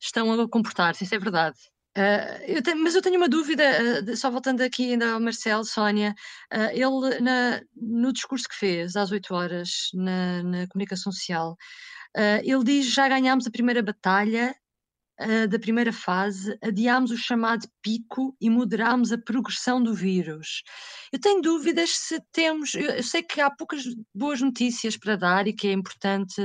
estão 0.01 0.41
a 0.41 0.49
comportar-se, 0.49 1.05
isso 1.05 1.15
é 1.15 1.19
verdade. 1.19 1.59
Uh, 1.97 2.43
eu 2.47 2.63
tenho, 2.63 2.77
mas 2.83 2.95
eu 2.95 3.01
tenho 3.01 3.17
uma 3.17 3.29
dúvida, 3.29 3.65
uh, 4.05 4.17
só 4.19 4.31
voltando 4.31 4.61
aqui 4.61 4.93
ainda 4.93 5.13
ao 5.13 5.21
Marcelo, 5.21 5.65
Sónia, 5.65 6.15
uh, 6.53 6.71
ele 6.71 7.21
na, 7.21 7.63
no 7.75 8.13
discurso 8.13 8.47
que 8.47 8.55
fez 8.55 8.97
às 8.97 9.11
8 9.11 9.35
horas 9.35 9.89
na, 9.95 10.43
na 10.43 10.69
comunicação 10.69 11.11
social, 11.11 11.57
ele 12.45 12.65
diz 12.65 12.87
já 12.87 13.09
ganhámos 13.09 13.47
a 13.47 13.51
primeira 13.51 13.83
batalha 13.83 14.55
uh, 15.21 15.49
da 15.49 15.59
primeira 15.59 15.93
fase, 15.93 16.57
adiámos 16.63 17.11
o 17.11 17.17
chamado 17.17 17.69
pico 17.83 18.37
e 18.41 18.51
moderámos 18.51 19.13
a 19.13 19.19
progressão 19.19 19.83
do 19.83 19.95
vírus. 19.95 20.63
Eu 21.13 21.21
tenho 21.21 21.41
dúvidas 21.41 21.91
se 21.91 22.21
temos. 22.33 22.75
Eu, 22.75 22.91
eu 22.91 23.03
sei 23.03 23.23
que 23.23 23.41
há 23.41 23.51
poucas 23.51 23.85
boas 24.15 24.41
notícias 24.41 24.97
para 24.97 25.17
dar 25.17 25.47
e 25.47 25.53
que 25.53 25.69
é 25.69 25.73
importante, 25.73 26.41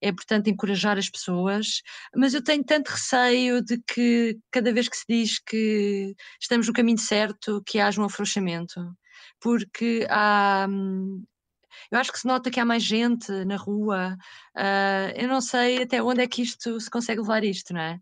é 0.00 0.08
importante 0.08 0.50
encorajar 0.50 0.98
as 0.98 1.08
pessoas, 1.08 1.82
mas 2.16 2.34
eu 2.34 2.42
tenho 2.42 2.64
tanto 2.64 2.88
receio 2.88 3.62
de 3.62 3.78
que 3.86 4.38
cada 4.50 4.72
vez 4.72 4.88
que 4.88 4.96
se 4.96 5.04
diz 5.08 5.38
que 5.38 6.14
estamos 6.40 6.66
no 6.66 6.72
caminho 6.72 6.98
certo, 6.98 7.62
que 7.66 7.78
haja 7.78 8.00
um 8.00 8.04
afrouxamento 8.04 8.80
porque 9.40 10.06
há, 10.08 10.66
hum, 10.68 11.24
eu 11.90 11.98
acho 11.98 12.12
que 12.12 12.18
se 12.18 12.26
nota 12.26 12.50
que 12.50 12.60
há 12.60 12.64
mais 12.64 12.82
gente 12.82 13.30
na 13.44 13.56
rua. 13.56 14.16
Uh, 14.56 15.10
eu 15.16 15.28
não 15.28 15.40
sei 15.40 15.82
até 15.82 16.02
onde 16.02 16.22
é 16.22 16.28
que 16.28 16.42
isto 16.42 16.80
se 16.80 16.90
consegue 16.90 17.20
levar 17.20 17.44
isto, 17.44 17.74
não 17.74 17.80
é? 17.80 18.00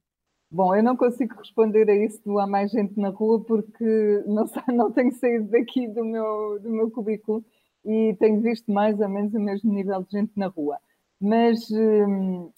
Bom, 0.52 0.74
eu 0.74 0.82
não 0.82 0.96
consigo 0.96 1.36
responder 1.36 1.88
a 1.88 1.94
isso 1.94 2.20
do 2.24 2.38
há 2.40 2.46
mais 2.46 2.72
gente 2.72 2.98
na 2.98 3.10
rua 3.10 3.40
porque 3.44 4.24
não, 4.26 4.44
não 4.74 4.90
tenho 4.90 5.12
saído 5.12 5.48
daqui 5.48 5.86
do 5.86 6.04
meu, 6.04 6.58
do 6.60 6.70
meu 6.70 6.90
cubículo 6.90 7.44
e 7.84 8.16
tenho 8.18 8.40
visto 8.40 8.70
mais 8.72 8.98
ou 9.00 9.08
menos 9.08 9.32
o 9.32 9.38
mesmo 9.40 9.72
nível 9.72 10.02
de 10.02 10.10
gente 10.10 10.32
na 10.36 10.48
rua. 10.48 10.76
Mas, 11.20 11.70
hum, 11.70 12.50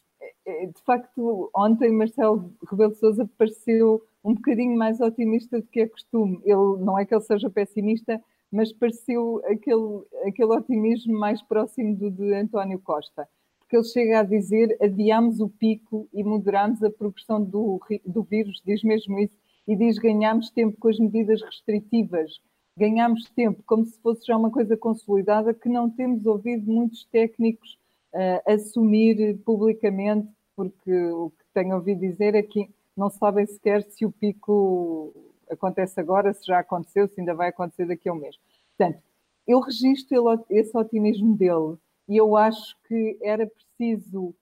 é, 0.47 0.65
é, 0.65 0.67
de 0.67 0.83
facto, 0.87 1.51
ontem 1.55 1.93
Marcelo 1.93 2.51
Rebelo 2.71 2.93
de 2.93 2.99
Sousa 2.99 3.29
pareceu 3.37 4.03
um 4.25 4.35
bocadinho 4.35 4.77
mais 4.77 4.99
otimista 5.01 5.61
do 5.61 5.67
que 5.67 5.81
é 5.81 5.89
costume. 5.89 6.41
Ele, 6.45 6.79
não 6.81 6.99
é 6.99 7.05
que 7.05 7.15
ele 7.15 7.23
seja 7.23 7.51
pessimista, 7.51 8.23
mas 8.51 8.73
pareceu 8.73 9.43
aquele, 9.45 10.03
aquele 10.27 10.53
otimismo 10.55 11.19
mais 11.19 11.43
próximo 11.43 11.95
do 11.95 12.11
de 12.11 12.35
António 12.35 12.79
Costa 12.81 13.29
que 13.73 13.77
ele 13.79 13.85
chega 13.85 14.21
a 14.21 14.23
dizer 14.23 14.77
adiamos 14.83 15.41
o 15.41 15.49
pico 15.49 16.07
e 16.13 16.23
moderamos 16.23 16.83
a 16.83 16.91
progressão 16.91 17.43
do, 17.43 17.81
do 18.05 18.23
vírus, 18.23 18.61
diz 18.67 18.83
mesmo 18.83 19.19
isso, 19.19 19.35
e 19.67 19.75
diz 19.75 19.97
ganhamos 19.97 20.51
tempo 20.51 20.77
com 20.79 20.89
as 20.89 20.99
medidas 20.99 21.41
restritivas, 21.41 22.39
ganhamos 22.77 23.31
tempo, 23.31 23.63
como 23.65 23.87
se 23.87 23.99
fosse 24.01 24.27
já 24.27 24.37
uma 24.37 24.51
coisa 24.51 24.77
consolidada 24.77 25.55
que 25.55 25.71
não 25.71 25.89
temos 25.89 26.27
ouvido 26.27 26.71
muitos 26.71 27.07
técnicos 27.07 27.79
uh, 28.13 28.53
assumir 28.53 29.39
publicamente, 29.39 30.29
porque 30.55 30.93
o 31.07 31.31
que 31.31 31.45
tenho 31.55 31.77
ouvido 31.77 32.01
dizer 32.01 32.35
é 32.35 32.43
que 32.43 32.69
não 32.95 33.09
sabem 33.09 33.47
sequer 33.47 33.85
se 33.85 34.05
o 34.05 34.13
pico 34.13 35.15
acontece 35.51 35.99
agora, 35.99 36.35
se 36.35 36.45
já 36.45 36.59
aconteceu, 36.59 37.09
se 37.09 37.19
ainda 37.19 37.35
vai 37.35 37.49
acontecer 37.49 37.87
daqui 37.87 38.07
a 38.07 38.13
um 38.13 38.17
mês. 38.17 38.37
Portanto, 38.77 39.03
eu 39.47 39.61
registro 39.61 40.45
esse 40.51 40.77
otimismo 40.77 41.35
dele, 41.35 41.79
e 42.09 42.17
eu 42.17 42.37
acho 42.37 42.77
que 42.87 43.19
era 43.23 43.47
preciso 43.47 44.35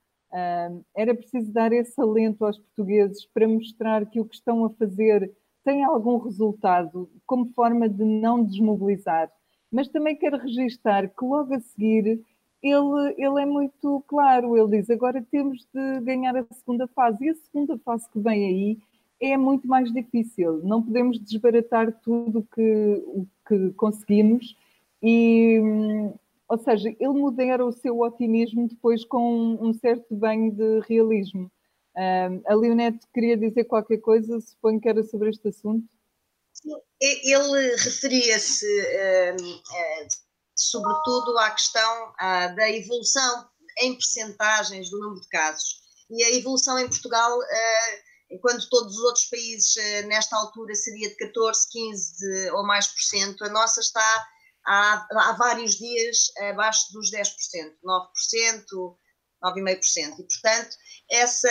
era 0.95 1.13
preciso 1.13 1.53
dar 1.53 1.73
esse 1.73 2.01
alento 2.01 2.45
aos 2.45 2.57
portugueses 2.57 3.27
para 3.35 3.49
mostrar 3.49 4.07
que 4.07 4.21
o 4.21 4.25
que 4.25 4.37
estão 4.37 4.65
a 4.65 4.71
fazer 4.71 5.33
tem 5.65 5.83
algum 5.83 6.19
resultado, 6.19 7.11
como 7.27 7.53
forma 7.53 7.89
de 7.89 8.05
não 8.05 8.45
desmobilizar. 8.45 9.31
Mas 9.73 9.89
também 9.89 10.17
quero 10.17 10.39
registar 10.39 11.09
que 11.09 11.25
logo 11.25 11.55
a 11.55 11.61
seguir 11.61 12.21
ele, 12.63 13.15
ele 13.17 13.43
é 13.43 13.47
muito 13.47 14.05
claro, 14.07 14.57
ele 14.57 14.79
diz 14.79 14.91
agora 14.91 15.25
temos 15.31 15.67
de 15.75 16.01
ganhar 16.03 16.37
a 16.37 16.47
segunda 16.53 16.87
fase, 16.89 17.25
e 17.25 17.31
a 17.31 17.35
segunda 17.35 17.79
fase 17.79 18.09
que 18.11 18.21
vem 18.21 18.47
aí 18.47 18.79
é 19.21 19.37
muito 19.37 19.67
mais 19.67 19.93
difícil, 19.93 20.61
não 20.63 20.83
podemos 20.83 21.19
desbaratar 21.19 21.93
tudo 22.03 22.47
que, 22.55 23.03
o 23.07 23.27
que 23.47 23.71
conseguimos. 23.73 24.57
E, 25.03 25.61
ou 26.51 26.59
seja, 26.59 26.89
ele 26.89 27.13
modera 27.13 27.65
o 27.65 27.71
seu 27.71 28.01
otimismo 28.01 28.69
depois 28.69 29.05
com 29.05 29.57
um 29.63 29.73
certo 29.73 30.13
banho 30.17 30.51
de 30.51 30.81
realismo. 30.81 31.49
Um, 31.97 32.43
a 32.45 32.55
Leonete 32.57 33.07
queria 33.15 33.37
dizer 33.37 33.65
qualquer 33.65 33.99
coisa, 33.99 34.41
suponho 34.41 34.81
que 34.81 34.89
era 34.89 35.05
sobre 35.05 35.31
este 35.31 35.47
assunto. 35.47 35.87
Ele 37.01 37.77
referia-se 37.77 38.67
um, 38.67 40.09
sobretudo 40.57 41.39
à 41.39 41.51
questão 41.53 42.09
uh, 42.09 42.57
da 42.57 42.69
evolução 42.69 43.49
em 43.79 43.95
percentagens 43.95 44.91
do 44.91 44.99
número 44.99 45.21
de 45.21 45.29
casos. 45.29 45.79
E 46.11 46.25
a 46.25 46.35
evolução 46.35 46.77
em 46.81 46.89
Portugal, 46.89 47.39
uh, 47.39 47.45
enquanto 48.29 48.69
todos 48.69 48.97
os 48.97 49.05
outros 49.05 49.27
países 49.27 49.77
uh, 49.77 50.09
nesta 50.09 50.37
altura 50.37 50.75
seria 50.75 51.09
de 51.09 51.15
14, 51.15 51.69
15 51.71 52.51
ou 52.51 52.67
mais 52.67 52.89
por 52.89 53.03
cento, 53.03 53.45
a 53.45 53.49
nossa 53.51 53.81
está 53.81 54.29
há, 54.71 55.07
há 55.11 55.33
vários 55.33 55.77
dias 55.77 56.31
abaixo 56.51 56.93
dos 56.93 57.11
10%, 57.11 57.33
9%, 57.85 58.97
9,5%. 59.43 60.15
E, 60.19 60.23
portanto, 60.23 60.77
essa, 61.11 61.49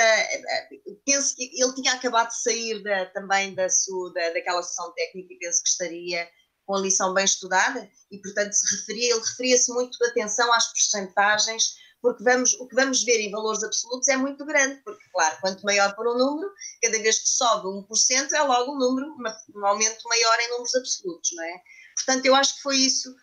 penso 1.05 1.35
que 1.35 1.51
ele 1.61 1.73
tinha 1.75 1.93
acabado 1.93 2.29
de 2.29 2.41
sair 2.41 2.81
da, 2.81 3.07
também 3.07 3.53
da, 3.53 3.69
sua, 3.69 4.13
da, 4.13 4.29
daquela 4.29 4.63
sessão 4.63 4.93
técnica 4.93 5.33
e 5.33 5.39
penso 5.39 5.61
que 5.61 5.69
estaria 5.69 6.29
com 6.65 6.75
a 6.75 6.79
lição 6.79 7.13
bem 7.13 7.25
estudada 7.25 7.89
e, 8.09 8.21
portanto, 8.21 8.53
se 8.53 8.77
referia, 8.77 9.11
ele 9.11 9.19
referia-se 9.19 9.73
muito 9.73 9.97
de 9.97 10.05
atenção 10.05 10.53
às 10.53 10.71
percentagens, 10.71 11.73
porque 12.01 12.23
vamos, 12.23 12.53
o 12.53 12.67
que 12.67 12.75
vamos 12.75 13.03
ver 13.03 13.19
em 13.19 13.31
valores 13.31 13.63
absolutos 13.63 14.07
é 14.07 14.15
muito 14.15 14.45
grande, 14.45 14.79
porque, 14.85 15.03
claro, 15.11 15.35
quanto 15.41 15.65
maior 15.65 15.93
for 15.95 16.07
o 16.07 16.17
número, 16.17 16.49
cada 16.81 16.97
vez 16.99 17.19
que 17.19 17.27
sobe 17.27 17.67
1%, 17.67 18.31
é 18.31 18.41
logo 18.43 18.73
um 18.73 18.77
número, 18.77 19.07
um 19.55 19.65
aumento 19.65 20.07
maior 20.07 20.39
em 20.39 20.49
números 20.51 20.75
absolutos, 20.75 21.31
não 21.33 21.43
é? 21.43 21.61
Portanto, 22.05 22.25
eu 22.25 22.35
acho 22.35 22.55
que 22.55 22.61
foi 22.61 22.77
isso 22.77 23.13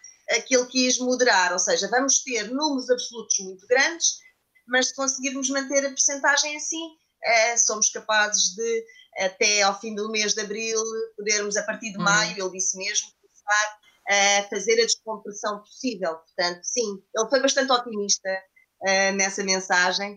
que 0.47 0.57
ele 0.57 0.67
quis 0.67 0.99
moderar, 0.99 1.53
ou 1.53 1.59
seja, 1.59 1.89
vamos 1.89 2.23
ter 2.23 2.51
números 2.51 2.91
absolutos 2.91 3.39
muito 3.39 3.67
grandes, 3.67 4.19
mas 4.67 4.89
se 4.89 4.95
conseguirmos 4.95 5.49
manter 5.51 5.87
a 5.87 5.91
percentagem 5.91 6.57
assim, 6.57 6.97
é, 7.23 7.57
somos 7.57 7.91
capazes 7.91 8.55
de, 8.55 8.85
até 9.19 9.63
ao 9.63 9.79
fim 9.81 9.95
do 9.95 10.11
mês 10.11 10.35
de 10.35 10.41
abril, 10.41 10.83
podermos, 11.17 11.57
a 11.57 11.63
partir 11.63 11.93
de 11.93 11.99
uhum. 11.99 12.05
maio, 12.05 12.39
ele 12.39 12.51
disse 12.51 12.77
mesmo, 12.77 13.09
começar 13.21 13.79
a 14.09 14.43
fazer 14.49 14.81
a 14.81 14.87
descompressão 14.87 15.61
possível. 15.61 16.17
Portanto, 16.17 16.61
sim, 16.63 17.03
ele 17.17 17.29
foi 17.29 17.41
bastante 17.41 17.73
otimista 17.73 18.29
uh, 18.83 19.13
nessa 19.17 19.43
mensagem, 19.43 20.15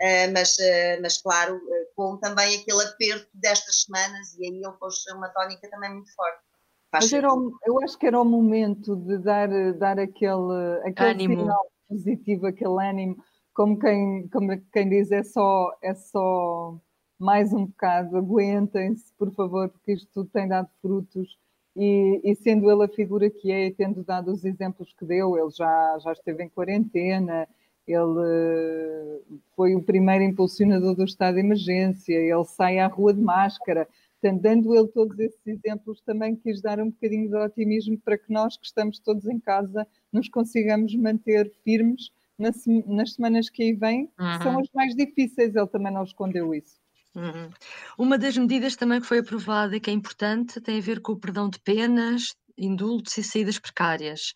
uh, 0.00 0.32
mas, 0.32 0.56
mas, 1.00 1.20
claro, 1.20 1.60
com 1.94 2.18
também 2.18 2.60
aquele 2.60 2.82
aperto 2.82 3.28
destas 3.34 3.82
semanas, 3.82 4.34
e 4.38 4.46
aí 4.46 4.62
ele 4.62 4.78
pôs 4.78 5.06
uma 5.14 5.28
tónica 5.28 5.68
também 5.70 5.92
muito 5.92 6.12
forte. 6.14 6.51
Mas 6.92 7.12
era, 7.12 7.28
eu 7.64 7.82
acho 7.82 7.98
que 7.98 8.06
era 8.06 8.20
o 8.20 8.24
momento 8.24 8.94
de 8.94 9.16
dar, 9.18 9.48
dar 9.74 9.98
aquele, 9.98 10.80
aquele 10.84 11.20
sinal 11.20 11.66
positivo, 11.88 12.46
aquele 12.46 12.82
ânimo, 12.82 13.16
como 13.54 13.78
quem, 13.78 14.28
como 14.28 14.58
quem 14.72 14.88
diz, 14.88 15.10
é 15.10 15.22
só, 15.22 15.72
é 15.82 15.94
só 15.94 16.76
mais 17.18 17.52
um 17.52 17.66
bocado, 17.66 18.16
aguentem-se, 18.16 19.12
por 19.18 19.30
favor, 19.32 19.68
porque 19.70 19.92
isto 19.92 20.08
tudo 20.12 20.28
tem 20.30 20.46
dado 20.46 20.68
frutos. 20.82 21.38
E, 21.74 22.20
e, 22.22 22.34
sendo 22.34 22.70
ele 22.70 22.84
a 22.84 22.88
figura 22.88 23.30
que 23.30 23.50
é, 23.50 23.66
e 23.66 23.72
tendo 23.72 24.04
dado 24.04 24.30
os 24.30 24.44
exemplos 24.44 24.92
que 24.92 25.06
deu, 25.06 25.38
ele 25.38 25.50
já, 25.50 25.98
já 26.00 26.12
esteve 26.12 26.44
em 26.44 26.48
quarentena, 26.48 27.48
ele 27.86 29.22
foi 29.56 29.74
o 29.74 29.82
primeiro 29.82 30.24
impulsionador 30.24 30.94
do 30.94 31.04
estado 31.04 31.34
de 31.34 31.40
emergência, 31.40 32.14
ele 32.14 32.44
sai 32.44 32.78
à 32.78 32.86
rua 32.86 33.14
de 33.14 33.20
máscara. 33.22 33.88
Portanto, 34.22 34.40
dando 34.40 34.72
ele 34.72 34.86
todos 34.86 35.18
esses 35.18 35.44
exemplos, 35.44 36.00
também 36.02 36.36
quis 36.36 36.62
dar 36.62 36.78
um 36.78 36.90
bocadinho 36.90 37.28
de 37.28 37.36
otimismo 37.36 37.98
para 37.98 38.16
que 38.16 38.32
nós 38.32 38.56
que 38.56 38.64
estamos 38.64 39.00
todos 39.00 39.26
em 39.26 39.40
casa 39.40 39.84
nos 40.12 40.28
consigamos 40.28 40.94
manter 40.94 41.52
firmes 41.64 42.10
nas, 42.38 42.64
nas 42.86 43.14
semanas 43.14 43.50
que 43.50 43.64
aí 43.64 43.74
vêm, 43.74 44.08
uhum. 44.18 44.38
que 44.38 44.42
são 44.44 44.58
as 44.60 44.68
mais 44.72 44.94
difíceis, 44.94 45.56
ele 45.56 45.66
também 45.66 45.92
não 45.92 46.04
escondeu 46.04 46.54
isso. 46.54 46.80
Uhum. 47.16 47.50
Uma 47.98 48.16
das 48.16 48.36
medidas 48.38 48.76
também 48.76 49.00
que 49.00 49.06
foi 49.06 49.18
aprovada 49.18 49.76
e 49.76 49.80
que 49.80 49.90
é 49.90 49.92
importante 49.92 50.60
tem 50.60 50.78
a 50.78 50.82
ver 50.82 51.00
com 51.00 51.12
o 51.12 51.18
perdão 51.18 51.50
de 51.50 51.58
penas, 51.58 52.34
indultos 52.56 53.18
e 53.18 53.24
saídas 53.24 53.58
precárias. 53.58 54.32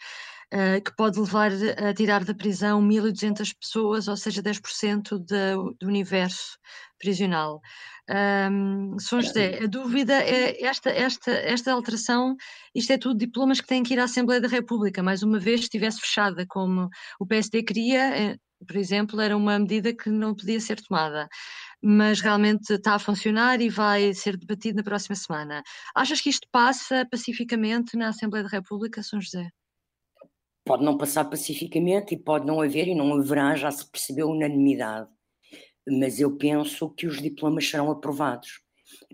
Uh, 0.55 0.81
que 0.81 0.95
pode 0.95 1.19
levar 1.19 1.51
a 1.53 1.93
tirar 1.93 2.25
da 2.25 2.33
prisão 2.33 2.81
1.200 2.81 3.53
pessoas, 3.61 4.07
ou 4.07 4.17
seja, 4.17 4.41
10% 4.41 5.19
de, 5.19 5.57
do 5.81 5.89
universo 5.89 6.57
prisional. 6.99 7.61
Um, 8.09 8.99
São 9.01 9.21
José, 9.21 9.59
a 9.65 9.67
dúvida 9.67 10.15
é 10.15 10.65
esta, 10.65 10.91
esta, 10.91 11.33
esta 11.33 11.73
alteração, 11.73 12.37
isto 12.75 12.93
é 12.93 12.99
tudo 12.99 13.19
diplomas 13.19 13.61
que 13.61 13.67
têm 13.67 13.83
que 13.83 13.95
ir 13.95 13.99
à 13.99 14.05
Assembleia 14.05 14.41
da 14.41 14.49
República, 14.49 15.03
mais 15.03 15.23
uma 15.23 15.41
vez 15.41 15.63
estivesse 15.63 16.01
fechada, 16.01 16.47
como 16.49 16.89
o 17.19 17.27
PSD 17.27 17.65
queria, 17.65 18.17
eh, 18.17 18.37
por 18.67 18.77
exemplo, 18.77 19.21
era 19.21 19.37
uma 19.37 19.59
medida 19.59 19.93
que 19.93 20.09
não 20.09 20.35
podia 20.35 20.61
ser 20.61 20.81
tomada, 20.81 21.29
mas 21.83 22.21
realmente 22.21 22.73
está 22.73 22.95
a 22.95 22.99
funcionar 22.99 23.61
e 23.61 23.69
vai 23.69 24.15
ser 24.15 24.37
debatido 24.37 24.77
na 24.77 24.85
próxima 24.85 25.17
semana. 25.17 25.63
Achas 25.95 26.21
que 26.21 26.31
isto 26.31 26.47
passa 26.53 27.07
pacificamente 27.11 27.97
na 27.97 28.09
Assembleia 28.09 28.45
da 28.45 28.51
República, 28.51 29.03
São 29.03 29.21
José? 29.21 29.51
Pode 30.67 30.85
não 30.85 30.99
passar 30.99 31.25
pacificamente 31.25 32.15
e 32.15 32.19
pode 32.19 32.45
não 32.45 32.61
haver, 32.61 32.89
e 32.89 32.95
não 32.95 33.15
haverá, 33.15 33.57
já 33.57 33.71
se 33.71 33.91
percebeu 33.91 34.29
unanimidade 34.29 35.09
mas 35.89 36.19
eu 36.19 36.37
penso 36.37 36.91
que 36.91 37.07
os 37.07 37.23
diplomas 37.23 37.69
serão 37.69 37.91
aprovados. 37.91 38.61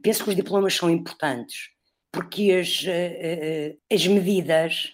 penso 0.02 0.25
que 0.25 0.30
os 0.30 0.37
diplomas 0.37 0.75
são 0.75 0.88
importantes, 0.90 1.71
porque 2.11 2.52
as, 2.52 2.85
as 3.92 4.06
medidas 4.06 4.92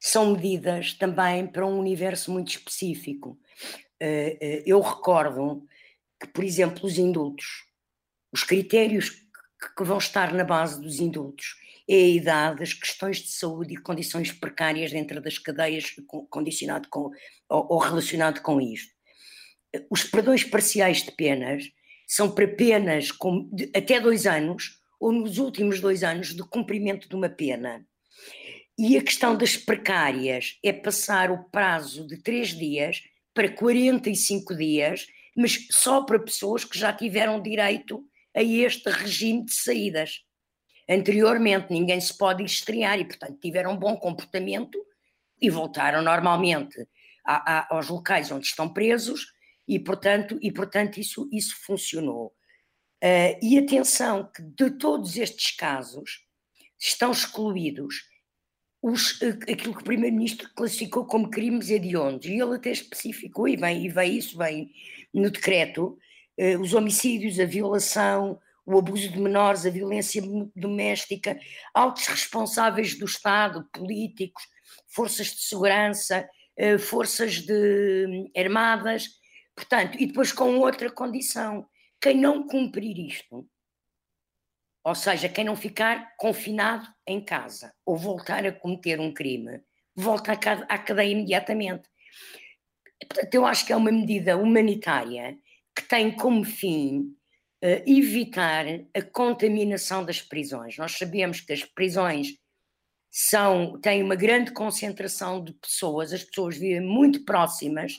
são 0.00 0.32
medidas 0.32 0.92
também 0.94 1.46
para 1.46 1.66
um 1.66 1.78
universo 1.78 2.30
muito 2.30 2.50
específico. 2.50 3.38
Eu 4.64 4.80
recordo 4.80 5.66
que, 6.20 6.28
por 6.28 6.44
exemplo, 6.44 6.86
os 6.86 6.96
indultos, 6.96 7.46
os 8.32 8.44
critérios 8.44 9.10
que 9.76 9.84
vão 9.84 9.98
estar 9.98 10.32
na 10.32 10.44
base 10.44 10.80
dos 10.80 11.00
indultos 11.00 11.56
é 11.88 11.94
a 11.94 12.08
idade, 12.08 12.62
as 12.62 12.74
questões 12.74 13.18
de 13.18 13.28
saúde 13.28 13.74
e 13.74 13.76
condições 13.76 14.32
precárias 14.32 14.90
dentro 14.90 15.20
das 15.20 15.38
cadeias 15.38 15.94
condicionado 16.28 16.88
com, 16.88 17.10
ou, 17.48 17.78
relacionado 17.78 18.40
com 18.42 18.60
isto. 18.60 18.92
Os 19.90 20.02
perdões 20.04 20.42
parciais 20.42 21.02
de 21.02 21.12
penas 21.12 21.64
são 22.06 22.30
para 22.30 22.48
penas 22.48 23.12
com, 23.12 23.48
de, 23.52 23.70
até 23.74 24.00
dois 24.00 24.26
anos 24.26 24.80
ou 24.98 25.12
nos 25.12 25.38
últimos 25.38 25.80
dois 25.80 26.02
anos 26.02 26.34
de 26.34 26.42
cumprimento 26.42 27.08
de 27.08 27.14
uma 27.14 27.28
pena. 27.28 27.86
E 28.78 28.96
a 28.96 29.02
questão 29.02 29.36
das 29.36 29.56
precárias 29.56 30.58
é 30.62 30.72
passar 30.72 31.30
o 31.30 31.44
prazo 31.50 32.06
de 32.06 32.18
três 32.18 32.48
dias 32.48 33.02
para 33.32 33.48
45 33.48 34.56
dias, 34.56 35.06
mas 35.36 35.66
só 35.70 36.02
para 36.02 36.18
pessoas 36.18 36.64
que 36.64 36.78
já 36.78 36.92
tiveram 36.92 37.40
direito 37.40 38.04
a 38.34 38.42
este 38.42 38.90
regime 38.90 39.44
de 39.44 39.54
saídas. 39.54 40.25
Anteriormente, 40.88 41.72
ninguém 41.72 42.00
se 42.00 42.16
pode 42.16 42.44
estrear 42.44 42.98
e, 42.98 43.04
portanto, 43.04 43.38
tiveram 43.40 43.72
um 43.72 43.76
bom 43.76 43.96
comportamento 43.96 44.78
e 45.40 45.50
voltaram 45.50 46.00
normalmente 46.00 46.86
a, 47.24 47.58
a, 47.58 47.76
aos 47.76 47.88
locais 47.88 48.30
onde 48.30 48.46
estão 48.46 48.72
presos 48.72 49.32
e, 49.66 49.78
portanto, 49.78 50.38
e, 50.40 50.52
portanto 50.52 50.98
isso, 50.98 51.28
isso 51.32 51.56
funcionou. 51.64 52.32
Uh, 53.02 53.36
e 53.42 53.58
atenção 53.58 54.30
que 54.32 54.42
de 54.42 54.70
todos 54.70 55.16
estes 55.16 55.54
casos 55.56 56.24
estão 56.78 57.10
excluídos 57.10 58.08
os, 58.80 59.20
aquilo 59.22 59.74
que 59.74 59.80
o 59.80 59.84
Primeiro-Ministro 59.84 60.48
classificou 60.54 61.04
como 61.04 61.30
crimes 61.30 61.68
hediondos, 61.68 62.26
e 62.26 62.40
ele 62.40 62.54
até 62.54 62.70
especificou, 62.70 63.48
e 63.48 63.56
vem, 63.56 63.84
e 63.84 63.88
vem 63.88 64.16
isso, 64.16 64.38
vem 64.38 64.70
no 65.12 65.30
decreto, 65.30 65.98
uh, 66.38 66.60
os 66.60 66.72
homicídios, 66.72 67.40
a 67.40 67.44
violação, 67.44 68.40
o 68.66 68.78
abuso 68.78 69.08
de 69.08 69.20
menores, 69.20 69.64
a 69.64 69.70
violência 69.70 70.20
doméstica, 70.54 71.38
altos 71.72 72.06
responsáveis 72.08 72.98
do 72.98 73.04
Estado, 73.04 73.66
políticos, 73.72 74.42
forças 74.88 75.28
de 75.28 75.42
segurança, 75.42 76.28
uh, 76.58 76.78
forças 76.78 77.40
de, 77.40 78.06
um, 78.08 78.30
armadas, 78.36 79.08
portanto, 79.54 79.96
e 80.00 80.06
depois 80.06 80.32
com 80.32 80.58
outra 80.58 80.90
condição, 80.90 81.64
quem 82.00 82.16
não 82.16 82.44
cumprir 82.46 82.98
isto, 82.98 83.48
ou 84.84 84.94
seja, 84.94 85.28
quem 85.28 85.44
não 85.44 85.56
ficar 85.56 86.16
confinado 86.16 86.88
em 87.06 87.24
casa 87.24 87.72
ou 87.84 87.96
voltar 87.96 88.44
a 88.44 88.52
cometer 88.52 89.00
um 89.00 89.14
crime, 89.14 89.60
volta 89.94 90.32
à 90.32 90.78
cadeia 90.78 91.10
imediatamente. 91.10 91.88
Portanto, 93.08 93.34
eu 93.34 93.46
acho 93.46 93.64
que 93.66 93.72
é 93.72 93.76
uma 93.76 93.90
medida 93.92 94.36
humanitária 94.36 95.38
que 95.74 95.82
tem 95.82 96.10
como 96.12 96.44
fim 96.44 97.16
evitar 97.62 98.66
a 98.94 99.02
contaminação 99.02 100.04
das 100.04 100.20
prisões. 100.20 100.76
Nós 100.76 100.92
sabemos 100.92 101.40
que 101.40 101.52
as 101.52 101.64
prisões 101.64 102.36
são, 103.10 103.80
têm 103.80 104.02
uma 104.02 104.14
grande 104.14 104.52
concentração 104.52 105.42
de 105.42 105.52
pessoas, 105.54 106.12
as 106.12 106.22
pessoas 106.22 106.56
vivem 106.56 106.82
muito 106.82 107.24
próximas 107.24 107.98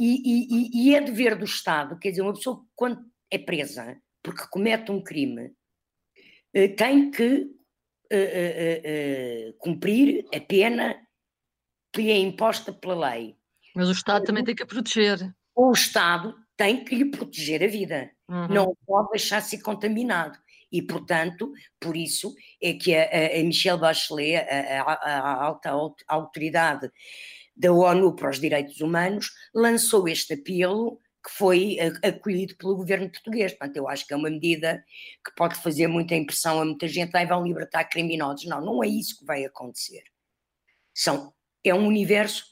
e, 0.00 0.20
e, 0.24 0.88
e 0.88 0.94
é 0.94 1.00
dever 1.00 1.36
do 1.36 1.44
Estado, 1.44 1.98
quer 1.98 2.10
dizer, 2.10 2.22
uma 2.22 2.34
pessoa 2.34 2.64
quando 2.74 3.00
é 3.30 3.38
presa 3.38 3.96
porque 4.24 4.48
comete 4.48 4.90
um 4.90 5.02
crime, 5.02 5.52
eh, 6.54 6.68
tem 6.68 7.10
que 7.10 7.42
uh, 8.10 9.50
uh, 9.50 9.52
cumprir 9.58 10.24
a 10.34 10.40
pena 10.40 10.98
que 11.92 12.00
lhe 12.00 12.10
é 12.10 12.16
imposta 12.16 12.72
pela 12.72 13.10
lei. 13.10 13.36
Mas 13.76 13.88
o 13.88 13.92
Estado 13.92 14.24
também 14.24 14.42
tem 14.42 14.54
que 14.54 14.62
a 14.62 14.66
proteger. 14.66 15.30
O 15.54 15.70
Estado 15.72 16.34
tem 16.56 16.82
que 16.82 16.94
lhe 16.94 17.10
proteger 17.10 17.62
a 17.62 17.66
vida, 17.66 18.10
uhum. 18.34 18.48
não 18.48 18.76
pode 18.86 19.10
deixar 19.10 19.40
ser 19.40 19.60
contaminado. 19.62 20.38
E, 20.70 20.82
portanto, 20.82 21.52
por 21.78 21.96
isso 21.96 22.34
é 22.60 22.72
que 22.72 22.94
a, 22.94 23.38
a 23.38 23.42
Michelle 23.44 23.80
Bachelet, 23.80 24.36
a, 24.36 24.82
a, 24.82 24.92
a 24.92 25.44
alta 25.44 25.70
autoridade 26.08 26.90
da 27.56 27.72
ONU 27.72 28.16
para 28.16 28.30
os 28.30 28.40
Direitos 28.40 28.80
Humanos, 28.80 29.30
lançou 29.54 30.08
este 30.08 30.34
apelo 30.34 30.98
que 31.24 31.30
foi 31.30 31.78
acolhido 32.02 32.56
pelo 32.56 32.76
governo 32.76 33.10
português. 33.10 33.52
Portanto, 33.52 33.76
eu 33.76 33.88
acho 33.88 34.06
que 34.06 34.12
é 34.12 34.16
uma 34.16 34.28
medida 34.28 34.84
que 35.24 35.34
pode 35.36 35.54
fazer 35.62 35.86
muita 35.86 36.14
impressão 36.14 36.60
a 36.60 36.64
muita 36.64 36.86
gente, 36.86 37.16
aí 37.16 37.24
vão 37.24 37.46
libertar 37.46 37.84
criminosos. 37.84 38.44
Não, 38.46 38.60
não 38.60 38.84
é 38.84 38.88
isso 38.88 39.18
que 39.18 39.24
vai 39.24 39.44
acontecer. 39.44 40.02
São, 40.92 41.32
é 41.62 41.74
um 41.74 41.86
universo 41.86 42.44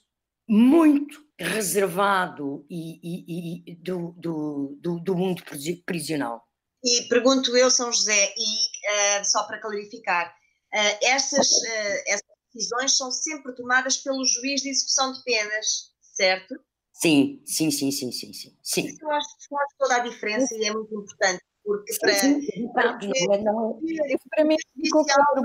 muito 0.49 1.23
reservado 1.39 2.65
e, 2.69 3.01
e, 3.03 3.73
e 3.73 3.75
do, 3.77 4.13
do, 4.13 4.79
do, 4.81 5.01
do, 5.01 5.17
mundo 5.17 5.43
prisional. 5.85 6.47
E 6.85 7.09
pergunto 7.09 7.57
eu, 7.57 7.71
São 7.71 7.93
José, 7.93 8.35
e 8.37 9.21
uh, 9.21 9.25
só 9.25 9.45
para 9.47 9.61
clarificar, 9.61 10.29
uh, 10.29 10.99
essas, 11.03 11.47
uh, 11.49 12.03
essas 12.07 12.27
decisões 12.53 12.97
são 12.97 13.11
sempre 13.11 13.55
tomadas 13.55 13.99
pelo 13.99 14.25
juiz 14.25 14.63
de 14.63 14.71
execução 14.71 15.13
de 15.13 15.23
penas, 15.25 15.93
certo? 16.01 16.55
Sim, 16.93 17.43
sim, 17.47 17.71
sim, 17.71 17.91
sim, 17.91 18.13
sim, 18.13 18.33
sim. 18.33 18.57
sim. 18.63 18.87
Isso 18.87 19.03
eu 19.03 19.11
acho 19.11 19.39
que 19.39 19.49
faz 19.49 19.69
toda 19.79 19.97
a 19.97 19.99
diferença 20.01 20.55
e 20.55 20.65
é 20.65 20.73
muito 20.73 20.95
importante, 20.95 21.43
porque 21.65 21.95
para. 21.99 22.15
Sim, 22.15 22.41
sim, 22.43 22.73
para 22.73 22.99
não, 22.99 23.43
não, 23.43 23.81
isso 23.83 24.29
para 24.31 24.45
mim 24.45 24.57
ficou 24.83 25.05
claro. 25.07 25.43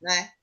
Não 0.00 0.12
é? 0.12 0.37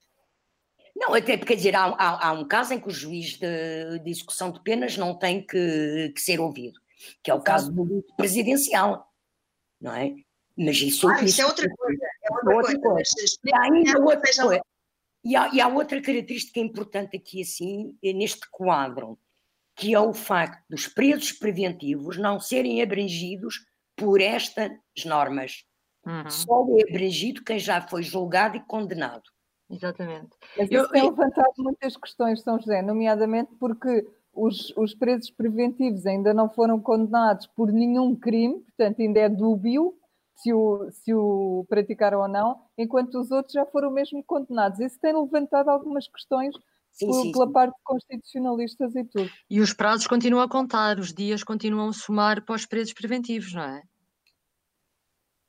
Não, 0.95 1.13
até 1.13 1.35
porque, 1.35 1.53
quer 1.53 1.57
dizer, 1.57 1.75
há, 1.75 1.85
há, 1.85 2.29
há, 2.29 2.31
um 2.31 2.47
caso 2.47 2.73
em 2.73 2.79
que 2.79 2.87
o 2.87 2.91
juiz 2.91 3.37
de, 3.37 3.99
de 3.99 4.09
execução 4.09 4.49
de 4.49 4.61
penas 4.61 4.95
não 4.95 5.13
tem 5.13 5.45
que, 5.45 6.13
que 6.15 6.21
ser 6.21 6.39
ouvido, 6.39 6.79
que 7.21 7.29
é 7.29 7.33
o 7.33 7.41
caso 7.41 7.71
do 7.71 8.05
presidencial, 8.15 9.11
não 9.81 9.93
é? 9.93 10.15
Mas 10.57 10.77
isso, 10.77 11.09
ah, 11.09 11.21
isso, 11.21 11.41
é 11.41 11.45
outra 11.45 11.69
coisa. 11.69 12.05
É 12.23 12.33
outra, 12.33 12.53
é 12.53 12.55
outra 12.55 12.79
coisa. 12.79 13.09
coisa. 13.13 13.37
Mas, 13.43 13.53
ainda 13.53 13.99
outra 13.99 14.43
coisa. 14.43 14.61
E 15.23 15.35
há, 15.35 15.53
e 15.53 15.59
há, 15.59 15.67
outra 15.67 16.01
característica 16.01 16.59
importante 16.59 17.17
aqui, 17.17 17.41
assim, 17.41 17.97
neste 18.01 18.49
quadro, 18.49 19.19
que 19.75 19.93
é 19.93 19.99
o 19.99 20.13
facto 20.13 20.63
dos 20.69 20.87
presos 20.87 21.33
preventivos 21.33 22.17
não 22.17 22.39
serem 22.39 22.81
abrangidos 22.81 23.65
por 23.97 24.21
estas 24.21 24.71
normas. 25.05 25.65
Uhum. 26.05 26.29
Só 26.29 26.65
é 26.77 26.89
abrangido 26.89 27.43
quem 27.43 27.59
já 27.59 27.81
foi 27.81 28.03
julgado 28.03 28.55
e 28.55 28.61
condenado. 28.61 29.23
Exatamente. 29.69 30.29
Mas 30.57 30.69
isso 30.69 30.83
Eu, 30.83 30.89
tem 30.89 31.03
levantado 31.03 31.53
muitas 31.57 31.97
questões, 31.97 32.41
São 32.41 32.59
José, 32.59 32.81
nomeadamente 32.81 33.51
porque 33.59 34.07
os, 34.33 34.73
os 34.77 34.93
presos 34.93 35.31
preventivos 35.31 36.05
ainda 36.05 36.33
não 36.33 36.49
foram 36.49 36.79
condenados 36.79 37.47
por 37.47 37.71
nenhum 37.71 38.15
crime, 38.15 38.59
portanto 38.59 39.01
ainda 39.01 39.19
é 39.21 39.29
dúbio 39.29 39.95
se 40.35 40.53
o, 40.53 40.89
se 40.91 41.13
o 41.13 41.65
praticaram 41.69 42.19
ou 42.19 42.27
não, 42.27 42.61
enquanto 42.77 43.19
os 43.19 43.31
outros 43.31 43.53
já 43.53 43.65
foram 43.65 43.89
mesmo 43.89 44.23
condenados. 44.23 44.79
Isso 44.79 44.99
tem 44.99 45.13
levantado 45.13 45.69
algumas 45.69 46.07
questões 46.07 46.53
sim, 46.91 47.07
por, 47.07 47.21
sim, 47.21 47.31
pela 47.31 47.47
sim. 47.47 47.53
parte 47.53 47.75
constitucionalistas 47.83 48.95
e 48.95 49.03
tudo. 49.05 49.29
E 49.49 49.61
os 49.61 49.73
prazos 49.73 50.07
continuam 50.07 50.43
a 50.43 50.49
contar, 50.49 50.99
os 50.99 51.13
dias 51.13 51.43
continuam 51.43 51.89
a 51.89 51.93
somar 51.93 52.43
para 52.43 52.55
os 52.55 52.65
presos 52.65 52.93
preventivos, 52.93 53.53
não 53.53 53.63
é? 53.63 53.81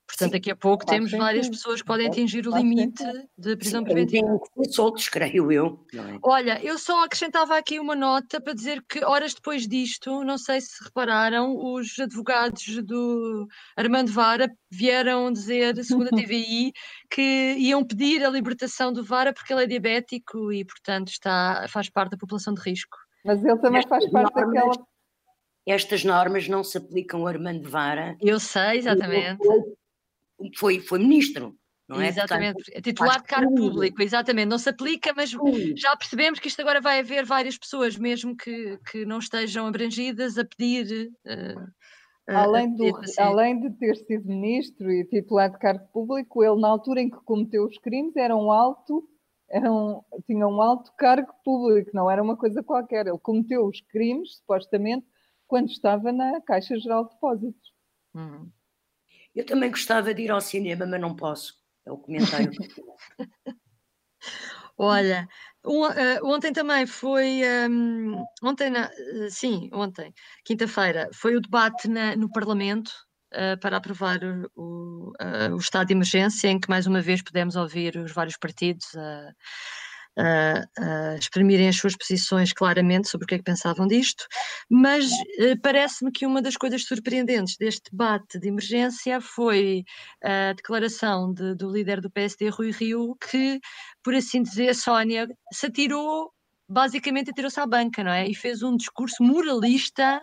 Portanto, 0.06 0.32
daqui 0.32 0.50
a 0.50 0.56
pouco 0.56 0.86
temos 0.86 1.10
várias 1.10 1.48
pessoas 1.48 1.82
que 1.82 1.86
podem 1.86 2.06
atingir 2.06 2.46
o 2.46 2.56
limite 2.56 3.04
de 3.36 3.56
prisão 3.56 3.82
preventiva. 3.82 4.38
soltos, 4.70 5.08
creio 5.08 5.50
eu. 5.50 5.84
É? 5.92 6.18
Olha, 6.22 6.62
eu 6.64 6.78
só 6.78 7.04
acrescentava 7.04 7.58
aqui 7.58 7.80
uma 7.80 7.96
nota 7.96 8.40
para 8.40 8.54
dizer 8.54 8.82
que 8.88 9.04
horas 9.04 9.34
depois 9.34 9.66
disto, 9.66 10.22
não 10.22 10.38
sei 10.38 10.60
se 10.60 10.82
repararam, 10.84 11.56
os 11.56 11.98
advogados 11.98 12.64
do 12.84 13.48
Armando 13.76 14.12
Vara 14.12 14.48
vieram 14.70 15.32
dizer, 15.32 15.76
segundo 15.84 16.08
a 16.08 16.10
TVI, 16.16 16.72
que 17.10 17.56
iam 17.58 17.84
pedir 17.84 18.24
a 18.24 18.30
libertação 18.30 18.92
do 18.92 19.04
Vara 19.04 19.34
porque 19.34 19.52
ele 19.52 19.64
é 19.64 19.66
diabético 19.66 20.52
e, 20.52 20.64
portanto, 20.64 21.08
está, 21.08 21.66
faz 21.68 21.90
parte 21.90 22.12
da 22.12 22.16
população 22.16 22.54
de 22.54 22.62
risco. 22.62 22.96
Mas 23.24 23.44
ele 23.44 23.58
também 23.58 23.82
faz 23.86 24.08
parte 24.10 24.34
daquela 24.34 24.72
estas 25.68 26.04
normas 26.04 26.46
não 26.46 26.62
se 26.62 26.78
aplicam 26.78 27.22
ao 27.22 27.26
Armando 27.26 27.68
Vara. 27.68 28.16
Eu 28.20 28.38
sei, 28.38 28.78
exatamente 28.78 29.42
foi, 30.56 30.80
foi 30.80 30.98
ministro. 30.98 31.56
Não 31.88 32.00
é? 32.00 32.08
Exatamente, 32.08 32.54
Portanto, 32.54 32.76
é 32.76 32.80
titular 32.80 33.20
de 33.20 33.28
cargo 33.28 33.54
público, 33.54 34.02
exatamente, 34.02 34.48
não 34.48 34.58
se 34.58 34.68
aplica, 34.68 35.12
mas 35.14 35.30
já 35.76 35.96
percebemos 35.96 36.40
que 36.40 36.48
isto 36.48 36.60
agora 36.60 36.80
vai 36.80 36.98
haver 36.98 37.24
várias 37.24 37.56
pessoas, 37.56 37.96
mesmo 37.96 38.36
que, 38.36 38.76
que 38.90 39.04
não 39.04 39.18
estejam 39.18 39.68
abrangidas, 39.68 40.36
a 40.36 40.44
pedir. 40.44 41.12
Uh, 41.24 42.34
além, 42.34 42.74
do, 42.74 42.92
além 43.18 43.60
de 43.60 43.70
ter 43.78 43.94
sido 43.98 44.26
ministro 44.26 44.90
e 44.90 45.04
titular 45.04 45.48
de 45.48 45.58
cargo 45.58 45.86
público, 45.92 46.42
ele, 46.42 46.60
na 46.60 46.68
altura 46.68 47.02
em 47.02 47.08
que 47.08 47.18
cometeu 47.24 47.64
os 47.64 47.78
crimes, 47.78 48.16
era 48.16 48.36
um 48.36 48.50
alto, 48.50 49.08
era 49.48 49.72
um, 49.72 50.02
tinha 50.26 50.46
um 50.48 50.60
alto 50.60 50.92
cargo 50.98 51.32
público, 51.44 51.92
não 51.94 52.10
era 52.10 52.20
uma 52.20 52.36
coisa 52.36 52.64
qualquer. 52.64 53.06
Ele 53.06 53.18
cometeu 53.18 53.64
os 53.64 53.80
crimes, 53.80 54.38
supostamente, 54.38 55.06
quando 55.46 55.68
estava 55.68 56.10
na 56.10 56.40
Caixa 56.40 56.76
Geral 56.80 57.04
de 57.04 57.10
Depósitos. 57.10 57.72
Uhum. 58.12 58.50
Eu 59.36 59.44
também 59.44 59.70
gostava 59.70 60.14
de 60.14 60.22
ir 60.22 60.30
ao 60.30 60.40
cinema, 60.40 60.86
mas 60.86 61.00
não 61.00 61.14
posso. 61.14 61.54
É 61.84 61.92
o 61.92 61.98
comentário 61.98 62.50
Olha, 64.78 65.28
uh, 65.64 66.26
ontem 66.26 66.52
também 66.52 66.86
foi. 66.86 67.42
Um, 67.68 68.22
ontem, 68.42 68.70
na, 68.70 68.86
uh, 68.88 69.30
sim, 69.30 69.70
ontem, 69.72 70.12
quinta-feira, 70.44 71.08
foi 71.14 71.36
o 71.36 71.40
debate 71.40 71.88
na, 71.88 72.16
no 72.16 72.30
Parlamento 72.30 72.90
uh, 73.32 73.58
para 73.60 73.76
aprovar 73.76 74.18
o, 74.54 75.12
o, 75.14 75.56
estado 75.56 75.86
de 75.88 75.94
emergência, 75.94 76.48
em 76.48 76.60
que 76.60 76.68
mais 76.68 76.86
uma 76.86 77.00
vez 77.00 77.22
pudemos 77.22 77.56
ouvir 77.56 77.96
os 77.96 78.12
vários 78.12 78.36
partidos 78.36 78.86
uh, 78.94 79.32
exprimirem 81.18 81.68
as 81.68 81.76
suas 81.76 81.96
posições 81.96 82.52
claramente 82.52 83.08
sobre 83.08 83.24
o 83.24 83.28
que 83.28 83.34
é 83.34 83.38
que 83.38 83.44
pensavam 83.44 83.86
disto, 83.86 84.26
mas 84.70 85.04
uh, 85.10 85.60
parece-me 85.62 86.10
que 86.10 86.26
uma 86.26 86.40
das 86.40 86.56
coisas 86.56 86.84
surpreendentes 86.84 87.56
deste 87.56 87.90
debate 87.90 88.38
de 88.38 88.48
emergência 88.48 89.20
foi 89.20 89.84
a 90.22 90.52
declaração 90.54 91.32
de, 91.32 91.54
do 91.54 91.70
líder 91.70 92.00
do 92.00 92.10
PSD, 92.10 92.48
Rui 92.48 92.70
Rio, 92.70 93.16
que, 93.16 93.60
por 94.02 94.14
assim 94.14 94.42
dizer, 94.42 94.74
Sónia, 94.74 95.28
se 95.52 95.66
atirou, 95.66 96.32
basicamente 96.68 97.30
atirou-se 97.30 97.60
à 97.60 97.66
banca, 97.66 98.02
não 98.02 98.10
é? 98.10 98.28
E 98.28 98.34
fez 98.34 98.62
um 98.62 98.76
discurso 98.76 99.22
moralista 99.22 100.22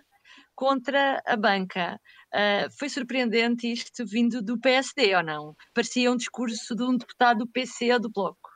contra 0.56 1.22
a 1.26 1.36
banca. 1.36 2.00
Uh, 2.34 2.70
foi 2.78 2.90
surpreendente 2.90 3.72
isto 3.72 4.06
vindo 4.06 4.42
do 4.42 4.60
PSD 4.60 5.16
ou 5.16 5.24
não? 5.24 5.56
Parecia 5.74 6.12
um 6.12 6.18
discurso 6.18 6.76
de 6.76 6.84
um 6.84 6.98
deputado 6.98 7.40
do 7.40 7.48
PC 7.48 8.00
do 8.00 8.10
Bloco. 8.10 8.53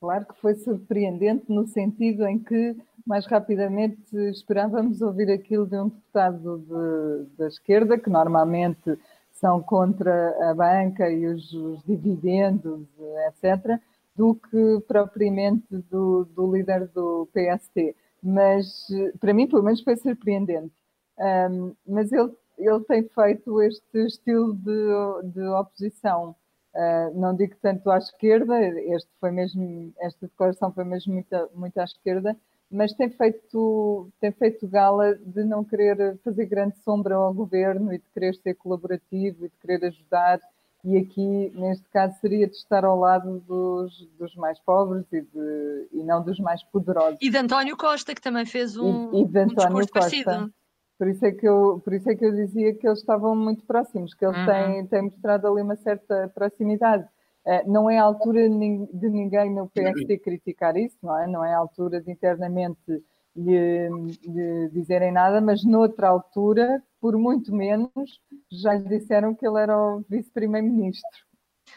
Claro 0.00 0.24
que 0.24 0.40
foi 0.40 0.54
surpreendente 0.54 1.44
no 1.48 1.66
sentido 1.66 2.26
em 2.26 2.38
que 2.38 2.74
mais 3.06 3.26
rapidamente 3.26 4.16
esperávamos 4.30 5.02
ouvir 5.02 5.30
aquilo 5.30 5.66
de 5.66 5.76
um 5.76 5.88
deputado 5.88 6.58
de, 6.58 7.36
da 7.36 7.46
esquerda, 7.46 7.98
que 7.98 8.08
normalmente 8.08 8.98
são 9.32 9.62
contra 9.62 10.50
a 10.50 10.54
banca 10.54 11.10
e 11.10 11.26
os, 11.26 11.52
os 11.52 11.82
dividendos, 11.84 12.86
etc., 13.28 13.78
do 14.16 14.34
que 14.34 14.80
propriamente 14.88 15.76
do, 15.90 16.24
do, 16.24 16.50
líder 16.50 16.88
do 16.88 17.28
PST. 17.32 17.94
Mas, 18.22 18.88
para 19.18 19.34
mim, 19.34 19.48
pelo 19.48 19.62
menos, 19.62 19.82
foi 19.82 19.96
surpreendente. 19.96 20.72
Um, 21.18 21.74
mas 21.86 22.10
ele, 22.10 22.32
ele 22.58 22.80
tem 22.84 23.02
feito 23.02 23.60
este 23.62 24.06
estilo 24.06 24.54
de, 24.54 25.32
de 25.32 25.46
oposição 25.48 26.34
Uh, 26.74 27.18
não 27.18 27.34
digo 27.34 27.56
tanto 27.60 27.90
à 27.90 27.98
esquerda, 27.98 28.56
este 28.60 29.10
foi 29.18 29.32
mesmo, 29.32 29.92
esta 29.98 30.26
declaração 30.26 30.72
foi 30.72 30.84
mesmo 30.84 31.12
muito, 31.12 31.50
muito 31.54 31.78
à 31.78 31.84
esquerda, 31.84 32.36
mas 32.70 32.92
tem 32.92 33.10
feito, 33.10 34.08
tem 34.20 34.30
feito 34.30 34.68
gala 34.68 35.16
de 35.16 35.42
não 35.42 35.64
querer 35.64 36.16
fazer 36.22 36.46
grande 36.46 36.76
sombra 36.84 37.16
ao 37.16 37.34
governo 37.34 37.92
e 37.92 37.98
de 37.98 38.04
querer 38.14 38.36
ser 38.36 38.54
colaborativo 38.54 39.46
e 39.46 39.48
de 39.48 39.56
querer 39.60 39.84
ajudar. 39.86 40.38
E 40.84 40.96
aqui, 40.96 41.52
neste 41.56 41.86
caso, 41.90 42.16
seria 42.20 42.46
de 42.46 42.54
estar 42.54 42.84
ao 42.84 42.98
lado 42.98 43.40
dos, 43.40 44.08
dos 44.18 44.34
mais 44.36 44.58
pobres 44.60 45.04
e, 45.12 45.20
de, 45.20 45.88
e 45.92 46.02
não 46.04 46.22
dos 46.22 46.38
mais 46.38 46.62
poderosos. 46.62 47.18
E 47.20 47.28
de 47.28 47.36
António 47.36 47.76
Costa, 47.76 48.14
que 48.14 48.22
também 48.22 48.46
fez 48.46 48.76
um, 48.76 49.12
e, 49.12 49.22
e 49.22 49.24
de 49.26 49.38
António 49.40 49.76
um 49.76 49.80
Costa. 49.80 49.92
Parecido. 49.92 50.52
Por 51.00 51.08
isso, 51.08 51.24
é 51.24 51.32
que 51.32 51.48
eu, 51.48 51.80
por 51.82 51.94
isso 51.94 52.10
é 52.10 52.14
que 52.14 52.26
eu 52.26 52.30
dizia 52.30 52.74
que 52.74 52.86
eles 52.86 52.98
estavam 52.98 53.34
muito 53.34 53.64
próximos, 53.64 54.12
que 54.12 54.22
eles 54.22 54.36
uhum. 54.36 54.44
têm, 54.44 54.86
têm 54.86 55.02
mostrado 55.04 55.46
ali 55.46 55.62
uma 55.62 55.74
certa 55.76 56.30
proximidade. 56.34 57.08
Uh, 57.42 57.72
não 57.72 57.88
é 57.88 57.98
a 57.98 58.02
altura 58.02 58.46
de 58.46 59.08
ninguém 59.08 59.50
no 59.50 59.66
PSD 59.70 60.18
criticar 60.18 60.76
isso, 60.76 60.98
não 61.02 61.18
é? 61.18 61.26
Não 61.26 61.42
é 61.42 61.54
a 61.54 61.56
altura 61.56 62.02
de 62.02 62.10
internamente 62.10 63.02
lhe, 63.34 63.88
lhe 64.26 64.68
dizerem 64.74 65.10
nada, 65.10 65.40
mas 65.40 65.64
noutra 65.64 66.08
altura, 66.08 66.82
por 67.00 67.16
muito 67.16 67.50
menos, 67.50 68.20
já 68.52 68.74
lhe 68.74 68.86
disseram 68.86 69.34
que 69.34 69.46
ele 69.46 69.58
era 69.58 69.74
o 69.74 70.04
vice-primeiro-ministro. 70.06 71.08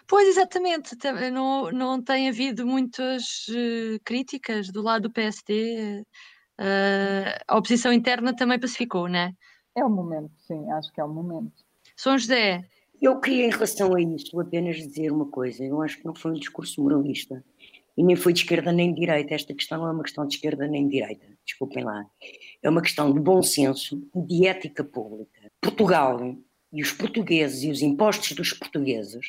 Pois, 0.05 0.27
exatamente, 0.27 0.97
não, 1.31 1.71
não 1.71 2.03
tem 2.03 2.27
havido 2.27 2.67
muitas 2.67 3.47
uh, 3.47 3.97
críticas 4.03 4.67
do 4.67 4.81
lado 4.81 5.03
do 5.03 5.13
PSD 5.13 6.03
uh, 6.63 7.43
a 7.47 7.57
oposição 7.57 7.91
interna 7.91 8.35
também 8.35 8.59
pacificou, 8.59 9.07
não 9.07 9.19
é? 9.19 9.33
É 9.75 9.83
o 9.83 9.89
momento, 9.89 10.31
sim, 10.39 10.71
acho 10.71 10.91
que 10.93 11.01
é 11.01 11.03
o 11.03 11.09
momento. 11.09 11.51
São 11.95 12.17
José. 12.17 12.63
Eu 13.01 13.19
queria, 13.19 13.47
em 13.47 13.49
relação 13.49 13.95
a 13.95 14.01
isso, 14.01 14.39
apenas 14.39 14.77
dizer 14.77 15.11
uma 15.11 15.25
coisa. 15.25 15.63
Eu 15.63 15.81
acho 15.81 15.97
que 15.97 16.05
não 16.05 16.15
foi 16.15 16.31
um 16.31 16.35
discurso 16.35 16.81
moralista. 16.81 17.43
E 17.97 18.03
nem 18.03 18.15
foi 18.15 18.33
de 18.33 18.39
esquerda 18.39 18.71
nem 18.71 18.93
de 18.93 19.01
direita. 19.01 19.35
Esta 19.35 19.53
questão 19.53 19.79
não 19.79 19.87
é 19.87 19.91
uma 19.91 20.03
questão 20.03 20.25
de 20.25 20.35
esquerda 20.35 20.67
nem 20.67 20.87
de 20.87 20.99
direita. 20.99 21.25
Desculpem 21.45 21.83
lá. 21.83 22.05
É 22.61 22.69
uma 22.69 22.81
questão 22.81 23.11
de 23.11 23.19
bom 23.19 23.43
senso 23.43 24.01
e 24.15 24.21
de 24.21 24.47
ética 24.47 24.83
pública. 24.83 25.51
Portugal 25.61 26.35
e 26.71 26.81
os 26.81 26.91
portugueses 26.91 27.63
e 27.63 27.69
os 27.69 27.81
impostos 27.81 28.31
dos 28.31 28.53
portugueses 28.53 29.27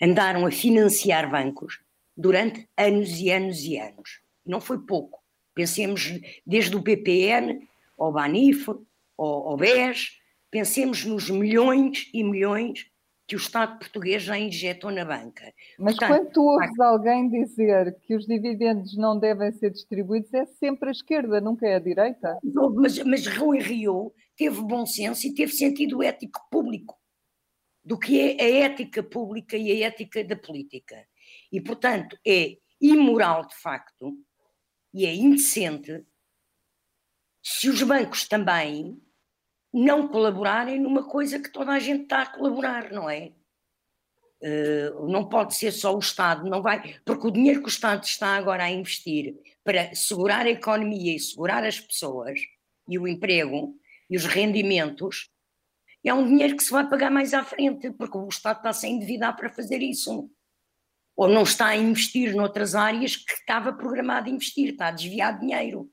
andaram 0.00 0.46
a 0.46 0.50
financiar 0.50 1.30
bancos 1.30 1.80
durante 2.16 2.68
anos 2.76 3.18
e 3.18 3.30
anos 3.30 3.64
e 3.64 3.78
anos. 3.78 4.20
Não 4.46 4.60
foi 4.60 4.78
pouco. 4.78 5.23
Pensemos 5.54 6.20
desde 6.46 6.76
o 6.76 6.82
PPN 6.82 7.66
ao 7.98 8.12
Banif, 8.12 8.68
ao, 9.16 9.48
ao 9.48 9.56
BES, 9.56 10.18
pensemos 10.50 11.04
nos 11.04 11.30
milhões 11.30 12.10
e 12.12 12.22
milhões 12.22 12.86
que 13.26 13.34
o 13.34 13.38
Estado 13.38 13.78
português 13.78 14.22
já 14.22 14.38
injetou 14.38 14.90
na 14.90 15.04
banca. 15.04 15.52
Mas 15.78 15.96
Portanto, 15.96 16.18
quando 16.18 16.32
tu 16.32 16.42
ouves 16.42 16.78
alguém 16.78 17.28
dizer 17.30 17.96
que 18.02 18.14
os 18.14 18.26
dividendos 18.26 18.96
não 18.96 19.18
devem 19.18 19.50
ser 19.52 19.70
distribuídos, 19.70 20.32
é 20.34 20.44
sempre 20.44 20.90
a 20.90 20.92
esquerda, 20.92 21.40
nunca 21.40 21.66
é 21.66 21.76
a 21.76 21.78
direita. 21.78 22.38
Mas, 22.74 22.98
mas 22.98 23.26
Rui 23.26 23.60
Rio 23.60 24.12
teve 24.36 24.60
bom 24.60 24.84
senso 24.84 25.26
e 25.26 25.34
teve 25.34 25.52
sentido 25.52 26.02
ético 26.02 26.40
público 26.50 26.98
do 27.82 27.98
que 27.98 28.20
é 28.20 28.42
a 28.42 28.66
ética 28.66 29.02
pública 29.02 29.56
e 29.56 29.70
a 29.70 29.86
ética 29.86 30.24
da 30.24 30.36
política. 30.36 31.06
E, 31.50 31.60
portanto, 31.60 32.18
é 32.26 32.56
imoral, 32.80 33.46
de 33.46 33.56
facto, 33.56 34.14
e 34.94 35.04
é 35.04 35.12
indecente 35.12 36.06
se 37.42 37.68
os 37.68 37.82
bancos 37.82 38.26
também 38.26 39.02
não 39.72 40.06
colaborarem 40.06 40.78
numa 40.78 41.02
coisa 41.02 41.40
que 41.40 41.50
toda 41.50 41.72
a 41.72 41.80
gente 41.80 42.04
está 42.04 42.22
a 42.22 42.26
colaborar, 42.26 42.92
não 42.92 43.10
é? 43.10 43.32
Uh, 44.40 45.08
não 45.08 45.28
pode 45.28 45.56
ser 45.56 45.72
só 45.72 45.94
o 45.94 45.98
Estado, 45.98 46.48
não 46.48 46.62
vai, 46.62 47.00
porque 47.04 47.26
o 47.26 47.30
dinheiro 47.30 47.60
que 47.60 47.66
o 47.66 47.68
Estado 47.68 48.04
está 48.04 48.36
agora 48.36 48.64
a 48.64 48.70
investir 48.70 49.34
para 49.64 49.94
segurar 49.94 50.46
a 50.46 50.50
economia 50.50 51.16
e 51.16 51.18
segurar 51.18 51.64
as 51.64 51.80
pessoas 51.80 52.38
e 52.88 52.98
o 52.98 53.08
emprego 53.08 53.74
e 54.08 54.16
os 54.16 54.26
rendimentos 54.26 55.30
é 56.04 56.12
um 56.14 56.26
dinheiro 56.26 56.56
que 56.56 56.62
se 56.62 56.70
vai 56.70 56.88
pagar 56.88 57.10
mais 57.10 57.32
à 57.34 57.42
frente, 57.42 57.90
porque 57.90 58.16
o 58.16 58.28
Estado 58.28 58.58
está 58.58 58.72
sem 58.72 58.96
endividar 58.96 59.34
para 59.34 59.48
fazer 59.48 59.82
isso 59.82 60.30
ou 61.16 61.28
não 61.28 61.42
está 61.42 61.68
a 61.68 61.76
investir 61.76 62.34
noutras 62.34 62.74
áreas 62.74 63.16
que 63.16 63.32
estava 63.32 63.72
programado 63.72 64.28
a 64.28 64.32
investir, 64.32 64.70
está 64.70 64.88
a 64.88 64.92
desviar 64.92 65.38
dinheiro. 65.38 65.88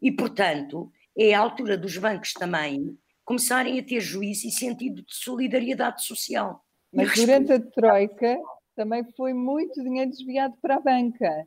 E, 0.00 0.10
portanto, 0.10 0.90
é 1.16 1.34
a 1.34 1.40
altura 1.40 1.76
dos 1.76 1.96
bancos 1.98 2.32
também 2.32 2.96
começarem 3.24 3.78
a 3.78 3.82
ter 3.82 4.00
juízo 4.00 4.46
e 4.46 4.50
sentido 4.50 5.02
de 5.02 5.14
solidariedade 5.14 6.04
social. 6.04 6.62
Mas 6.92 7.14
durante 7.14 7.52
a 7.52 7.60
Troika 7.60 8.38
também 8.76 9.04
foi 9.16 9.32
muito 9.32 9.82
dinheiro 9.82 10.10
desviado 10.10 10.54
para 10.60 10.76
a 10.76 10.80
banca. 10.80 11.46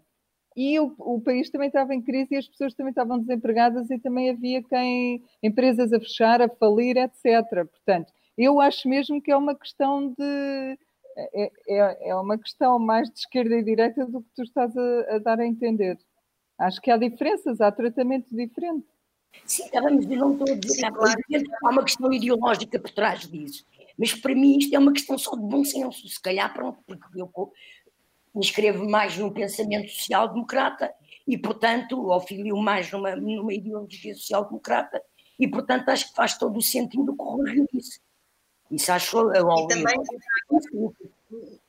E 0.56 0.80
o, 0.80 0.95
o, 0.97 1.21
país 1.21 1.51
também 1.51 1.67
estava 1.67 1.93
em 1.93 2.01
crise 2.01 2.34
e 2.34 2.38
as 2.38 2.47
pessoas 2.47 2.73
também 2.73 2.89
estavam 2.89 3.19
desempregadas 3.19 3.91
e 3.91 3.99
também 3.99 4.32
havia 4.32 4.63
quem 4.63 5.23
empresas 5.43 5.93
a 5.93 5.99
fechar, 5.99 6.41
a 6.41 6.49
falir, 6.49 6.97
etc. 6.97 7.45
Portanto, 7.69 8.12
eu 8.36 8.60
acho 8.60 8.89
mesmo 8.89 9.21
que 9.21 9.32
é 9.32 9.38
uma 9.38 9.56
questão 9.56 10.13
de 10.17 10.80
é, 11.17 11.51
é, 11.67 12.10
é 12.10 12.15
uma 12.15 12.38
questão 12.38 12.77
mais 12.77 13.10
de 13.10 13.19
esquerda 13.19 13.56
e 13.56 13.63
direita 13.63 14.06
do 14.06 14.21
que 14.21 14.30
tu 14.36 14.43
estás 14.43 14.75
a, 14.77 15.15
a 15.15 15.19
dar 15.19 15.39
a 15.39 15.45
entender. 15.45 15.97
Acho 16.60 16.82
que 16.82 16.91
há 16.91 16.97
diferenças, 16.97 17.60
há 17.62 17.71
tratamento 17.71 18.36
diferente. 18.36 18.86
Sim, 19.45 19.65
estávamos, 19.65 20.06
eu 20.10 20.17
não 20.17 20.34
estou 20.34 20.53
a 20.53 20.58
dizer 20.58 20.86
Sim, 20.86 20.91
claro. 20.91 21.21
há 21.63 21.69
uma 21.69 21.84
questão 21.84 22.12
ideológica 22.13 22.80
por 22.80 22.91
trás 22.91 23.27
disso. 23.27 23.65
Mas 23.97 24.13
para 24.13 24.36
mim 24.36 24.58
isto 24.58 24.75
é 24.75 24.80
uma 24.80 24.93
questão 24.93 25.17
só 25.17 25.36
de 25.36 25.41
bom 25.41 25.63
senso, 25.63 26.08
se 26.08 26.21
calhar 26.21 26.53
pronto, 26.53 26.80
porque 26.86 27.19
eu 27.19 27.32
me 28.34 28.45
inscrevo 28.45 28.88
mais 28.88 29.17
num 29.17 29.32
pensamento 29.32 29.89
social-democrata 29.89 30.93
e, 31.27 31.38
portanto, 31.38 32.12
auxilio 32.12 32.58
mais 32.58 32.91
numa, 32.91 33.15
numa 33.15 33.53
ideologia 33.53 34.13
social-democrata 34.13 35.01
e, 35.39 35.47
portanto, 35.47 35.89
acho 35.89 36.10
que 36.10 36.15
faz 36.15 36.38
todo 36.38 36.58
o 36.58 36.62
sentido 36.62 37.12
o 37.12 37.15
que 37.15 37.23
o 37.23 37.36
Rui 37.38 37.65
disse. 37.73 37.99
Isso 38.71 38.91
acho 38.91 39.32
E 39.34 39.67
também 39.67 39.95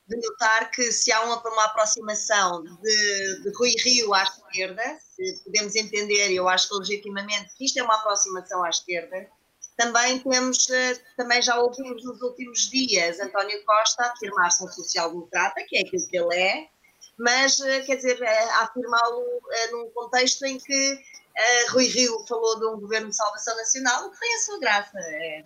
de 0.08 0.16
notar 0.16 0.70
que 0.70 0.90
se 0.90 1.12
há 1.12 1.20
uma, 1.22 1.36
uma 1.46 1.64
aproximação 1.66 2.64
de, 2.64 3.42
de 3.42 3.52
Rui 3.54 3.74
Rio 3.84 4.14
à 4.14 4.22
esquerda, 4.22 4.82
se 5.00 5.44
podemos 5.44 5.76
entender, 5.76 6.32
eu 6.32 6.48
acho 6.48 6.68
que 6.68 6.74
legitimamente 6.76 7.54
que 7.56 7.66
isto 7.66 7.78
é 7.78 7.82
uma 7.82 7.96
aproximação 7.96 8.64
à 8.64 8.70
esquerda, 8.70 9.28
também 9.76 10.18
temos, 10.18 10.68
eh, 10.70 10.94
também 11.16 11.40
já 11.40 11.60
ouvimos 11.60 12.02
nos 12.02 12.20
últimos 12.20 12.68
dias 12.68 13.20
António 13.20 13.64
Costa 13.64 14.06
afirmar-se 14.06 14.64
um 14.64 14.68
social-democrata, 14.68 15.62
que 15.68 15.76
é 15.76 15.80
aquilo 15.82 16.08
que 16.08 16.16
ele 16.16 16.34
é, 16.34 16.68
mas, 17.16 17.60
eh, 17.60 17.82
quer 17.82 17.96
dizer, 17.96 18.20
eh, 18.20 18.50
afirmá-lo 18.54 19.24
num 19.70 19.90
contexto 19.90 20.44
em 20.46 20.58
que 20.58 20.98
Rui 21.70 21.86
Rio 21.86 22.26
falou 22.26 22.58
de 22.58 22.66
um 22.66 22.80
governo 22.80 23.10
de 23.10 23.16
salvação 23.16 23.56
nacional, 23.56 24.06
o 24.06 24.10
que 24.10 24.18
tem 24.18 24.34
a 24.34 24.38
sua 24.40 24.58
graça. 24.58 24.98
É, 24.98 25.44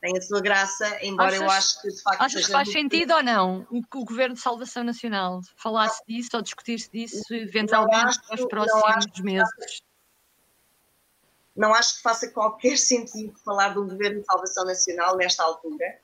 tem 0.00 0.16
a 0.16 0.20
sua 0.20 0.40
graça, 0.40 0.98
embora 1.02 1.28
achas, 1.28 1.40
eu 1.40 1.50
acho 1.50 1.82
que 1.82 1.88
de 1.88 2.02
facto. 2.02 2.20
Achas 2.22 2.46
que 2.46 2.52
faz 2.52 2.70
sentido 2.70 3.14
ou 3.14 3.22
não 3.22 3.66
o, 3.70 3.80
o 3.94 4.04
Governo 4.04 4.34
de 4.34 4.40
Salvação 4.40 4.84
Nacional 4.84 5.40
falasse 5.56 6.02
disso 6.06 6.30
ou 6.34 6.42
discutisse 6.42 6.90
disso 6.90 7.34
eventualmente 7.34 8.18
nos 8.30 8.46
próximos 8.46 9.20
meses? 9.20 9.82
Não 11.56 11.72
acho 11.72 11.96
que 11.96 12.02
faça 12.02 12.28
qualquer 12.28 12.76
sentido 12.78 13.36
falar 13.44 13.70
de 13.70 13.78
um 13.78 13.88
Governo 13.88 14.20
de 14.20 14.26
Salvação 14.26 14.64
Nacional 14.64 15.16
nesta 15.16 15.42
altura, 15.42 15.98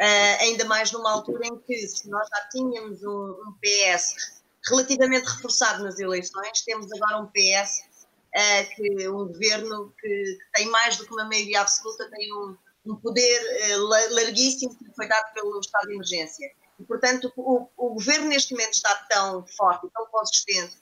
uh, 0.00 0.42
ainda 0.42 0.64
mais 0.64 0.90
numa 0.92 1.12
altura 1.12 1.46
em 1.46 1.58
que, 1.58 1.86
se 1.86 2.08
nós 2.08 2.26
já 2.28 2.48
tínhamos 2.50 3.04
um, 3.04 3.30
um 3.46 3.54
PS 3.60 4.42
relativamente 4.66 5.26
reforçado 5.26 5.84
nas 5.84 5.98
eleições, 5.98 6.62
temos 6.62 6.90
agora 6.92 7.18
um 7.18 7.26
PS 7.26 7.80
uh, 7.80 8.34
eh, 8.34 8.64
que 8.64 9.08
um 9.10 9.26
governo 9.26 9.92
que, 10.00 10.08
que, 10.08 10.38
tem 10.54 10.70
mais 10.70 10.96
do 10.96 11.04
que 11.06 11.12
uma 11.12 11.24
maioria 11.24 11.60
absoluta, 11.60 12.10
tem 12.10 12.32
um, 12.32 12.56
um 12.84 12.96
poder 12.96 13.76
uh, 13.76 14.14
larguíssimo 14.14 14.76
que 14.76 14.94
foi 14.94 15.08
dado 15.08 15.32
pelo 15.32 15.58
estado 15.60 15.86
de 15.86 15.94
emergência. 15.94 16.52
E, 16.78 16.84
portanto, 16.84 17.32
o, 17.36 17.68
o, 17.76 17.94
governo 17.94 18.26
neste 18.26 18.52
momento 18.52 18.74
está 18.74 18.94
tão 19.08 19.46
forte 19.46 19.86
e 19.86 19.90
tão 19.90 20.06
consistente, 20.06 20.76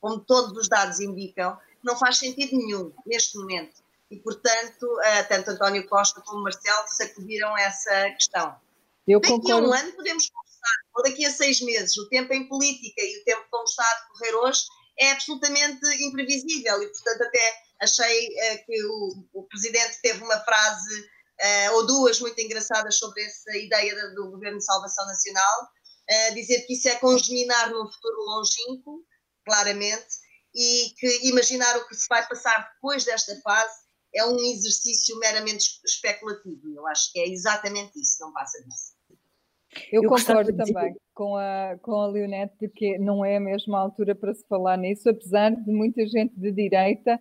como 0.00 0.20
todos 0.20 0.56
os 0.56 0.68
dados 0.68 1.00
indicam, 1.00 1.58
não 1.82 1.96
faz 1.96 2.18
sentido 2.18 2.56
nenhum 2.56 2.92
neste 3.06 3.36
momento. 3.38 3.82
E, 4.10 4.16
portanto, 4.16 4.84
uh, 4.84 5.28
tanto 5.28 5.50
António 5.50 5.88
Costa 5.88 6.20
como 6.20 6.42
Marcelo 6.42 6.86
sacudiram 6.88 7.56
essa 7.56 8.10
questão. 8.10 8.54
Eu 9.06 9.20
Daqui 9.20 9.34
concordo. 9.34 9.66
a 9.66 9.68
um 9.68 9.72
ano 9.72 9.92
podemos 9.92 10.28
conversar, 10.28 10.76
ou 10.94 11.02
daqui 11.02 11.24
a 11.24 11.30
seis 11.30 11.60
meses. 11.62 11.96
O 11.96 12.08
tempo 12.08 12.32
em 12.32 12.46
política 12.46 13.02
e 13.02 13.20
o 13.20 13.24
tempo 13.24 13.44
como 13.50 13.64
está 13.64 13.82
a 13.82 14.00
decorrer 14.02 14.34
hoje 14.36 14.62
é 14.98 15.12
absolutamente 15.12 15.80
imprevisível 16.04 16.82
e, 16.82 16.88
portanto, 16.88 17.22
até 17.22 17.62
achei 17.80 18.28
uh, 18.28 18.66
que 18.66 18.84
o, 18.84 19.24
o 19.32 19.42
Presidente 19.44 20.00
teve 20.02 20.22
uma 20.22 20.38
frase 20.40 21.10
uh, 21.40 21.74
ou 21.74 21.86
duas 21.86 22.20
muito 22.20 22.38
engraçadas 22.40 22.96
sobre 22.96 23.22
essa 23.22 23.56
ideia 23.56 23.94
do 24.14 24.30
Governo 24.30 24.58
de 24.58 24.64
Salvação 24.64 25.06
Nacional, 25.06 25.62
uh, 25.62 26.34
dizer 26.34 26.66
que 26.66 26.74
isso 26.74 26.88
é 26.88 26.96
congeminar 26.96 27.70
num 27.70 27.90
futuro 27.90 28.24
longínquo, 28.26 29.04
claramente, 29.44 30.08
e 30.54 30.90
que 30.98 31.28
imaginar 31.28 31.76
o 31.76 31.86
que 31.86 31.94
se 31.94 32.06
vai 32.08 32.26
passar 32.26 32.70
depois 32.74 33.04
desta 33.04 33.34
fase 33.42 33.74
é 34.14 34.24
um 34.26 34.36
exercício 34.36 35.16
meramente 35.18 35.80
especulativo. 35.84 36.68
Eu 36.74 36.86
acho 36.88 37.12
que 37.12 37.20
é 37.20 37.28
exatamente 37.28 37.98
isso, 38.00 38.16
não 38.20 38.32
passa 38.32 38.58
disso. 38.64 38.98
Eu, 39.92 40.02
eu 40.02 40.10
concordo 40.10 40.56
também 40.56 40.96
com 41.14 41.36
a, 41.36 41.78
com 41.80 42.00
a 42.00 42.08
Leonete 42.08 42.56
de 42.60 42.68
que 42.68 42.98
não 42.98 43.24
é 43.24 43.36
a 43.36 43.40
mesma 43.40 43.78
altura 43.78 44.16
para 44.16 44.34
se 44.34 44.44
falar 44.48 44.76
nisso, 44.76 45.08
apesar 45.08 45.50
de 45.50 45.70
muita 45.70 46.04
gente 46.06 46.34
de 46.34 46.50
direita 46.50 47.20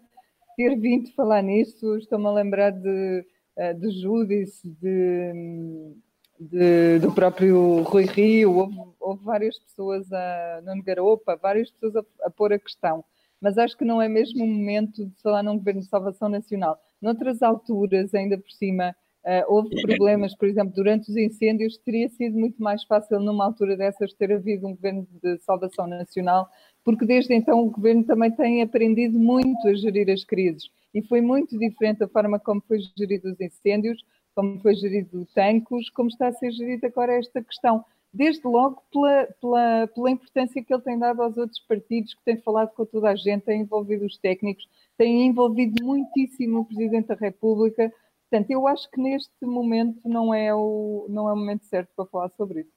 ter 0.55 0.75
vindo 0.79 1.13
falar 1.13 1.43
nisso. 1.43 1.97
Estou-me 1.97 2.25
a 2.25 2.32
lembrar 2.32 2.71
de 2.71 3.23
eh, 3.60 3.74
de 3.74 3.91
Júdice, 3.91 4.69
de, 4.82 5.93
de, 6.39 7.00
do 7.00 7.12
próprio 7.12 7.82
Rui 7.82 8.06
Rio, 8.06 8.56
houve, 8.56 8.78
houve 8.98 9.26
várias 9.26 9.60
pessoas, 9.60 10.10
a 10.13 10.62
Nuno 10.65 10.82
Garopa, 10.82 11.36
várias 11.36 11.69
pessoas 11.69 11.98
a, 11.98 12.28
a, 12.28 12.30
pôr 12.30 12.54
a 12.54 12.60
questão. 12.60 13.04
Mas 13.41 13.58
acho 13.58 13.78
que 13.78 13.84
não 13.84 14.02
é 14.02 14.08
mesmo 14.08 14.45
o 14.45 14.48
momento 14.48 15.06
de 15.06 15.22
falar 15.22 15.43
num 15.43 15.58
governo 15.58 15.82
de 15.82 15.88
salvação 15.88 16.30
nacional. 16.30 16.80
Noutras 17.02 17.41
alturas, 17.41 18.13
ainda 18.13 18.38
por 18.38 18.50
cima, 18.50 18.95
uh, 19.26 19.54
houve 19.54 19.82
problemas, 19.82 20.34
por 20.38 20.48
exemplo, 20.48 20.74
durante 20.74 21.12
os 21.12 21.17
incêndios, 21.17 21.78
teria 21.80 22.08
sido 22.08 22.39
muito 22.39 22.63
mais 22.63 22.86
fácil 22.86 23.19
numa 23.19 23.43
altura 23.43 23.76
dessas 23.76 24.13
ter 24.13 24.32
havido 24.32 24.67
um 24.67 24.74
governo 24.74 25.06
de 25.22 25.38
salvação 25.39 25.86
nacional, 25.86 26.48
porque 26.82 27.06
desde 27.06 27.34
então 27.34 27.60
o 27.60 27.69
governo 27.69 28.06
também 28.06 28.32
tem 28.32 28.62
aprendido 28.62 29.19
muito 29.19 29.67
a 29.67 29.74
gerir 29.74 30.10
as 30.10 30.24
crises 30.24 30.69
e 30.93 31.02
foi 31.04 31.21
muito 31.21 31.58
diferente 31.58 32.04
a 32.04 32.08
forma 32.08 32.39
como 32.39 32.62
foi 32.67 32.80
gerido 32.97 33.32
os 33.32 33.39
incêndios, 33.39 34.04
como 34.36 34.60
foi 34.60 34.75
gerido 34.75 35.28
Tancos, 35.34 35.89
como 35.89 36.10
está 36.10 36.28
a 36.28 36.34
ser 36.34 36.52
gerida 36.52 36.88
agora 36.88 37.13
esta 37.13 37.43
questão. 37.43 37.84
Desde 38.12 38.47
logo 38.47 38.82
pela, 38.91 39.28
pela, 39.39 39.88
pela 39.88 40.12
importância 40.12 40.63
que 40.63 40.73
ele 40.73 40.82
tem 40.82 40.97
dado 40.97 41.21
aos 41.21 41.38
outros 41.38 41.60
partidos, 41.60 42.15
que 42.15 42.23
tem 42.23 42.38
falado 42.41 42.73
com 42.73 42.86
toda 42.86 43.10
a 43.10 43.15
gente, 43.15 43.43
tem 43.43 43.62
envolvido 43.62 44.06
os 44.06 44.17
técnicos, 44.17 44.67
tem 44.97 45.28
envolvido 45.28 45.84
muitíssimo 45.84 46.62
o 46.62 46.65
Presidente 46.65 47.08
da 47.08 47.15
República. 47.15 47.93
Portanto, 48.30 48.49
eu 48.49 48.67
acho 48.67 48.89
que 48.89 48.99
neste 48.99 49.45
momento 49.45 50.10
não 50.10 50.34
é 50.34 50.54
o, 50.56 51.06
não 51.08 51.30
é 51.30 51.34
o 51.34 51.36
momento 51.36 51.65
certo 51.65 51.89
para 51.95 52.06
falar 52.06 52.30
sobre 52.30 52.62
isso. 52.62 52.71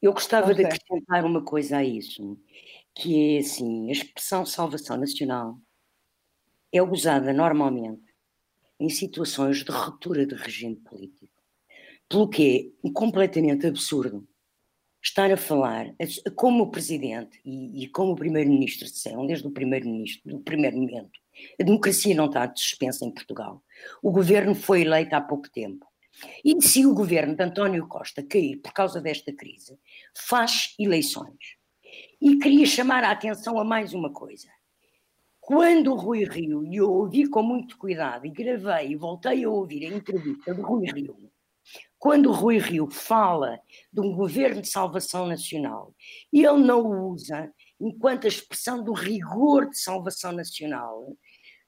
Eu 0.00 0.12
gostava 0.12 0.52
de 0.52 0.64
acrescentar 0.64 1.24
uma 1.24 1.44
coisa 1.44 1.76
a 1.76 1.84
isso, 1.84 2.36
que 2.96 3.36
é 3.36 3.38
assim, 3.38 3.88
a 3.88 3.92
expressão 3.92 4.44
salvação 4.44 4.96
nacional 4.96 5.56
é 6.72 6.82
usada 6.82 7.32
normalmente 7.32 8.12
em 8.80 8.88
situações 8.88 9.64
de 9.64 9.70
ruptura 9.70 10.26
de 10.26 10.34
regime 10.34 10.76
político. 10.76 11.32
Pelo 12.08 12.28
que 12.28 12.74
é 12.84 12.90
completamente 12.90 13.66
absurdo 13.66 14.26
estar 15.02 15.30
a 15.30 15.36
falar, 15.36 15.94
como 16.36 16.64
o 16.64 16.70
Presidente 16.70 17.40
e, 17.44 17.84
e 17.84 17.88
como 17.88 18.12
o 18.12 18.16
Primeiro-Ministro 18.16 18.86
disseram, 18.86 19.26
desde 19.26 19.46
o 19.46 19.50
Primeiro-Ministro, 19.50 20.30
do 20.30 20.40
primeiro 20.40 20.76
momento, 20.76 21.20
a 21.60 21.64
democracia 21.64 22.14
não 22.14 22.26
está 22.26 22.52
suspensa 22.54 23.04
em 23.04 23.10
Portugal. 23.10 23.62
O 24.02 24.12
governo 24.12 24.54
foi 24.54 24.82
eleito 24.82 25.14
há 25.14 25.20
pouco 25.20 25.50
tempo. 25.50 25.86
E 26.44 26.60
se 26.62 26.86
o 26.86 26.94
governo 26.94 27.34
de 27.34 27.42
António 27.42 27.86
Costa 27.88 28.22
cair 28.22 28.58
por 28.58 28.72
causa 28.72 29.00
desta 29.00 29.32
crise, 29.32 29.78
faz 30.14 30.74
eleições. 30.78 31.56
E 32.20 32.36
queria 32.36 32.66
chamar 32.66 33.02
a 33.02 33.10
atenção 33.10 33.58
a 33.58 33.64
mais 33.64 33.92
uma 33.92 34.12
coisa. 34.12 34.48
Quando 35.54 35.92
o 35.92 35.96
Rui 35.96 36.24
Rio, 36.24 36.64
e 36.64 36.76
eu 36.76 36.90
ouvi 36.90 37.28
com 37.28 37.42
muito 37.42 37.76
cuidado, 37.76 38.24
e 38.24 38.30
gravei 38.30 38.92
e 38.92 38.96
voltei 38.96 39.44
a 39.44 39.50
ouvir 39.50 39.84
a 39.84 39.94
entrevista 39.94 40.54
do 40.54 40.62
Rui 40.62 40.86
Rio, 40.86 41.30
quando 41.98 42.30
o 42.30 42.32
Rui 42.32 42.56
Rio 42.56 42.90
fala 42.90 43.60
de 43.92 44.00
um 44.00 44.14
governo 44.14 44.62
de 44.62 44.68
salvação 44.68 45.26
nacional, 45.26 45.94
ele 46.32 46.56
não 46.56 46.80
o 46.80 47.12
usa 47.12 47.52
enquanto 47.78 48.24
a 48.24 48.28
expressão 48.28 48.82
do 48.82 48.94
rigor 48.94 49.68
de 49.68 49.78
salvação 49.78 50.32
nacional 50.32 51.14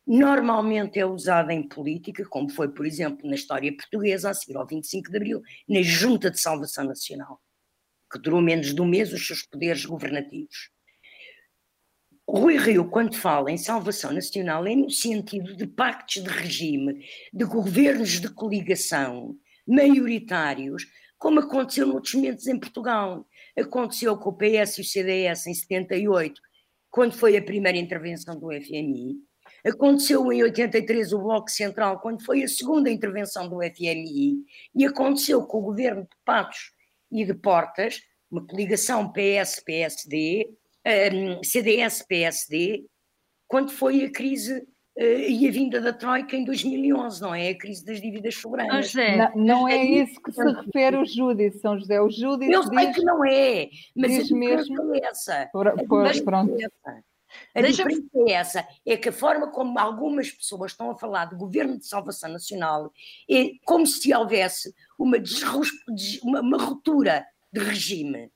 normalmente 0.06 0.98
é 0.98 1.04
usada 1.04 1.52
em 1.52 1.68
política, 1.68 2.24
como 2.24 2.50
foi, 2.50 2.70
por 2.70 2.86
exemplo, 2.86 3.28
na 3.28 3.34
história 3.34 3.70
portuguesa, 3.76 4.30
a 4.30 4.34
seguir 4.34 4.56
ao 4.56 4.66
25 4.66 5.10
de 5.10 5.16
Abril, 5.18 5.42
na 5.68 5.82
Junta 5.82 6.30
de 6.30 6.40
Salvação 6.40 6.86
Nacional, 6.86 7.38
que 8.10 8.18
durou 8.18 8.40
menos 8.40 8.74
de 8.74 8.80
um 8.80 8.86
mês 8.86 9.12
os 9.12 9.26
seus 9.26 9.42
poderes 9.42 9.84
governativos. 9.84 10.70
Rui 12.26 12.56
Rio, 12.56 12.88
quando 12.88 13.14
fala 13.16 13.52
em 13.52 13.58
salvação 13.58 14.12
nacional, 14.12 14.66
é 14.66 14.74
no 14.74 14.90
sentido 14.90 15.54
de 15.54 15.66
pactos 15.66 16.22
de 16.22 16.28
regime, 16.28 17.04
de 17.32 17.44
governos 17.44 18.20
de 18.20 18.28
coligação 18.28 19.36
maioritários, 19.66 20.86
como 21.18 21.40
aconteceu 21.40 21.86
noutros 21.86 22.14
momentos 22.14 22.46
em 22.46 22.58
Portugal. 22.58 23.26
Aconteceu 23.56 24.16
com 24.16 24.30
o 24.30 24.36
PS 24.36 24.78
e 24.78 24.80
o 24.80 24.84
CDS 24.84 25.46
em 25.46 25.54
78, 25.54 26.40
quando 26.90 27.12
foi 27.12 27.36
a 27.36 27.42
primeira 27.42 27.78
intervenção 27.78 28.38
do 28.38 28.48
FMI. 28.48 29.16
Aconteceu 29.64 30.30
em 30.32 30.42
83 30.42 31.12
o 31.12 31.18
Bloco 31.20 31.50
Central, 31.50 32.00
quando 32.00 32.24
foi 32.24 32.42
a 32.42 32.48
segunda 32.48 32.90
intervenção 32.90 33.48
do 33.48 33.60
FMI. 33.62 34.36
E 34.74 34.84
aconteceu 34.84 35.42
com 35.46 35.58
o 35.58 35.62
governo 35.62 36.02
de 36.02 36.16
Patos 36.24 36.72
e 37.10 37.24
de 37.24 37.34
Portas, 37.34 38.00
uma 38.30 38.46
coligação 38.46 39.12
PS-PSD, 39.12 40.50
um, 40.86 41.42
CDS-PSD, 41.42 42.84
quando 43.48 43.72
foi 43.72 44.04
a 44.04 44.10
crise 44.10 44.58
uh, 44.58 45.02
e 45.02 45.48
a 45.48 45.50
vinda 45.50 45.80
da 45.80 45.92
Troika 45.92 46.36
em 46.36 46.44
2011, 46.44 47.20
não 47.20 47.34
é? 47.34 47.50
A 47.50 47.58
crise 47.58 47.84
das 47.84 48.00
dívidas 48.00 48.34
soberanas. 48.34 48.92
Não, 48.94 49.44
não 49.44 49.68
é 49.68 49.82
isso 49.82 50.20
que 50.20 50.32
se 50.32 50.42
refere 50.42 50.96
o 50.96 51.04
Júdice, 51.04 51.60
São 51.60 51.78
José. 51.78 52.00
O 52.00 52.10
Júdice 52.10 52.52
Eu 52.52 52.62
sei 52.62 52.86
diz, 52.86 52.96
que 52.96 53.04
não 53.04 53.24
é, 53.24 53.68
mas 53.96 54.12
diz 54.12 54.32
a 54.32 54.36
mesmo, 54.36 54.94
é 54.94 54.98
essa. 55.06 55.48
Por, 55.52 55.72
por, 55.86 56.06
a 56.06 56.22
pronto. 56.22 56.54
É 56.54 56.64
essa. 56.64 57.04
A 57.54 57.60
diferença 57.62 58.08
é 58.14 58.32
essa, 58.32 58.68
é 58.86 58.96
que 58.96 59.08
a 59.08 59.12
forma 59.12 59.50
como 59.50 59.78
algumas 59.78 60.30
pessoas 60.30 60.72
estão 60.72 60.90
a 60.90 60.96
falar 60.96 61.24
do 61.26 61.36
Governo 61.36 61.78
de 61.78 61.86
Salvação 61.86 62.30
Nacional 62.30 62.92
é 63.28 63.50
como 63.64 63.86
se 63.86 64.14
houvesse 64.14 64.72
uma, 64.98 65.16
uma, 66.22 66.40
uma 66.40 66.58
ruptura 66.62 67.26
de 67.52 67.60
regime 67.60 68.30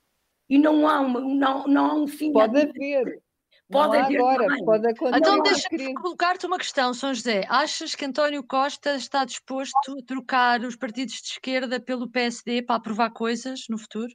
e 0.48 0.58
não 0.58 0.88
há, 0.88 1.00
uma, 1.00 1.20
não, 1.20 1.66
não 1.66 1.86
há 1.86 1.94
um 1.94 2.06
fim. 2.06 2.32
Pode 2.32 2.60
haver. 2.60 3.22
Pode 3.70 3.98
haver 3.98 4.16
agora, 4.16 4.46
também. 4.46 4.64
pode 4.64 4.86
acontecer. 4.86 5.18
Então 5.18 5.42
deixa-me 5.42 5.94
colocar-te 5.94 6.46
uma 6.46 6.56
questão, 6.56 6.94
São 6.94 7.12
José. 7.12 7.42
Achas 7.48 7.94
que 7.94 8.04
António 8.04 8.42
Costa 8.42 8.94
está 8.94 9.26
disposto 9.26 9.98
a 9.98 10.06
trocar 10.06 10.60
os 10.62 10.74
partidos 10.74 11.16
de 11.16 11.28
esquerda 11.28 11.78
pelo 11.78 12.08
PSD 12.08 12.62
para 12.62 12.76
aprovar 12.76 13.10
coisas 13.10 13.64
no 13.68 13.76
futuro? 13.76 14.10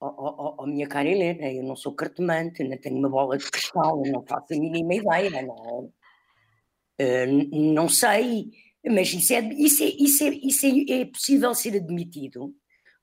Oh, 0.00 0.06
oh, 0.06 0.34
oh, 0.38 0.54
oh 0.58 0.66
minha 0.66 0.88
cara 0.88 1.08
Helena, 1.08 1.50
eu 1.52 1.62
não 1.62 1.76
sou 1.76 1.92
cartomante, 1.92 2.62
não 2.62 2.76
tenho 2.76 2.96
uma 2.96 3.08
bola 3.08 3.36
de 3.36 3.48
cristal, 3.50 4.02
não 4.06 4.24
faço 4.24 4.54
a 4.54 4.56
mínima 4.56 4.94
ideia, 4.94 5.42
não, 5.42 5.92
uh, 7.00 7.74
não 7.74 7.88
sei, 7.88 8.48
mas 8.86 9.12
isso 9.12 9.32
é, 9.32 9.40
isso, 9.40 9.82
é, 9.82 9.86
isso, 9.86 10.24
é, 10.24 10.28
isso 10.28 10.66
é, 10.66 11.00
é 11.00 11.04
possível 11.04 11.52
ser 11.52 11.76
admitido 11.76 12.54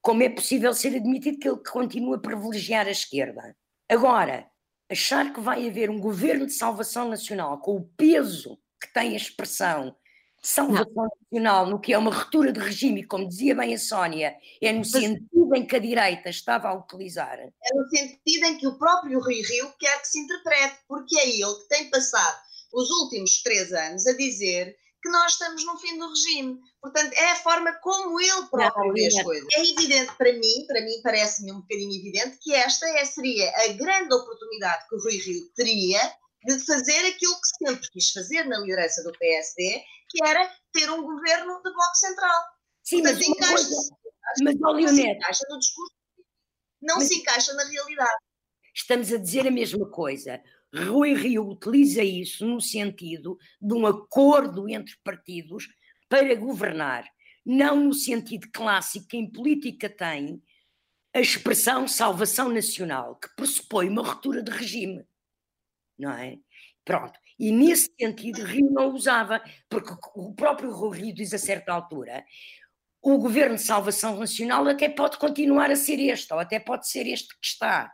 como 0.06 0.22
é 0.22 0.30
possível 0.30 0.72
ser 0.72 0.96
admitido 0.96 1.40
que 1.40 1.50
ele 1.50 1.58
continua 1.58 2.18
a 2.18 2.20
privilegiar 2.20 2.86
a 2.86 2.92
esquerda. 2.92 3.58
Agora, 3.90 4.48
achar 4.88 5.34
que 5.34 5.40
vai 5.40 5.68
haver 5.68 5.90
um 5.90 6.00
governo 6.00 6.46
de 6.46 6.54
salvação 6.54 7.10
nacional 7.10 7.58
com 7.58 7.76
o 7.76 7.90
peso 7.98 8.56
que 8.80 8.94
tem 8.94 9.14
a 9.14 9.18
expressão 9.18 9.96
salvação 10.44 11.10
nacional 11.32 11.66
no 11.66 11.80
que 11.80 11.92
é 11.92 11.98
uma 11.98 12.14
ruptura 12.14 12.54
de 12.54 12.60
regime, 12.60 13.04
como 13.04 13.28
dizia 13.28 13.56
bem 13.56 13.74
a 13.74 13.80
Sónia, 13.80 14.36
é 14.62 14.72
no 14.72 14.86
sentido 14.86 15.56
em 15.56 15.66
que 15.66 15.76
a 15.76 15.80
direita 15.80 16.30
estava 16.30 16.68
a 16.68 16.76
utilizar. 16.76 17.40
É 17.40 17.74
no 17.74 17.90
sentido 17.90 18.46
em 18.46 18.58
que 18.60 18.68
o 18.68 18.78
próprio 18.78 19.20
Rui 19.20 19.42
Rio 19.42 19.74
quer 19.80 20.00
que 20.02 20.08
se 20.08 20.20
interprete, 20.20 20.78
porque 20.88 21.18
é 21.18 21.30
ele 21.30 21.56
que 21.56 21.68
tem 21.68 21.90
passado 21.90 22.38
os 22.72 22.92
últimos 22.92 23.42
três 23.42 23.74
anos 23.74 24.06
a 24.06 24.16
dizer 24.16 24.78
que 25.06 25.12
nós 25.12 25.34
estamos 25.34 25.64
no 25.64 25.78
fim 25.78 26.00
do 26.00 26.10
regime. 26.10 26.60
Portanto, 26.82 27.14
é 27.14 27.32
a 27.32 27.36
forma 27.36 27.72
como 27.74 28.20
ele 28.20 28.48
próprio 28.50 28.92
vê 28.92 29.06
as 29.06 29.22
coisas. 29.22 29.48
É 29.56 29.62
evidente 29.62 30.12
para 30.18 30.34
mim, 30.34 30.66
para 30.68 30.82
mim 30.82 31.00
parece-me 31.04 31.52
um 31.52 31.62
bocadinho 31.62 32.00
evidente, 32.00 32.40
que 32.42 32.56
esta 32.56 32.88
é, 32.98 33.06
seria 33.06 33.48
a 33.56 33.68
grande 33.74 34.12
oportunidade 34.12 34.88
que 34.90 34.96
o 34.96 35.00
Rui 35.00 35.18
Rio 35.18 35.48
teria 35.56 36.00
de 36.44 36.66
fazer 36.66 37.06
aquilo 37.06 37.36
que 37.36 37.68
sempre 37.68 37.90
quis 37.92 38.10
fazer 38.12 38.46
na 38.46 38.58
liderança 38.58 39.04
do 39.04 39.12
PSD, 39.12 39.84
que 40.10 40.26
era 40.26 40.52
ter 40.74 40.90
um 40.90 41.04
governo 41.04 41.62
de 41.64 41.72
bloco 41.72 41.96
central. 41.96 42.44
Sim, 42.84 43.04
Portanto, 43.04 43.20
mas 43.20 43.28
encaixa, 43.28 43.54
coisa, 43.54 43.96
mas, 44.44 44.56
não 44.60 44.88
se 44.88 45.02
encaixa 45.08 45.44
no 45.50 45.60
discurso, 45.60 45.96
não 46.82 46.96
mas, 46.96 47.08
se 47.08 47.16
encaixa 47.16 47.54
na 47.54 47.64
realidade. 47.64 48.18
Estamos 48.74 49.14
a 49.14 49.18
dizer 49.18 49.48
a 49.48 49.52
mesma 49.52 49.88
coisa. 49.90 50.42
Rui 50.76 51.14
Rio 51.14 51.48
utiliza 51.48 52.04
isso 52.04 52.46
no 52.46 52.60
sentido 52.60 53.38
de 53.62 53.74
um 53.74 53.86
acordo 53.86 54.68
entre 54.68 54.96
partidos 55.04 55.68
para 56.10 56.36
governar, 56.36 57.06
não 57.46 57.80
no 57.86 57.94
sentido 57.94 58.50
clássico 58.52 59.08
que 59.08 59.18
em 59.18 59.32
política 59.32 59.90
tem 59.90 60.42
a 61.14 61.20
expressão 61.22 61.88
salvação 61.88 62.50
nacional, 62.50 63.16
que 63.16 63.34
pressupõe 63.36 63.88
uma 63.88 64.02
ruptura 64.02 64.44
de 64.44 64.52
regime. 64.52 65.06
Não 65.98 66.12
é? 66.12 66.38
Pronto. 66.84 67.18
E 67.40 67.52
nesse 67.52 67.90
sentido, 68.00 68.44
Rio 68.44 68.70
não 68.72 68.94
usava, 68.94 69.42
porque 69.70 69.94
o 70.16 70.34
próprio 70.34 70.72
Rio 70.90 71.14
diz 71.14 71.34
a 71.34 71.38
certa 71.38 71.72
altura: 71.72 72.26
o 73.02 73.18
governo 73.18 73.56
de 73.56 73.62
salvação 73.62 74.18
nacional 74.20 74.68
até 74.68 74.90
pode 74.90 75.18
continuar 75.18 75.72
a 75.72 75.76
ser 75.76 76.00
este, 76.00 76.34
ou 76.34 76.40
até 76.40 76.60
pode 76.60 76.88
ser 76.90 77.08
este 77.08 77.30
que 77.30 77.46
está. 77.46 77.92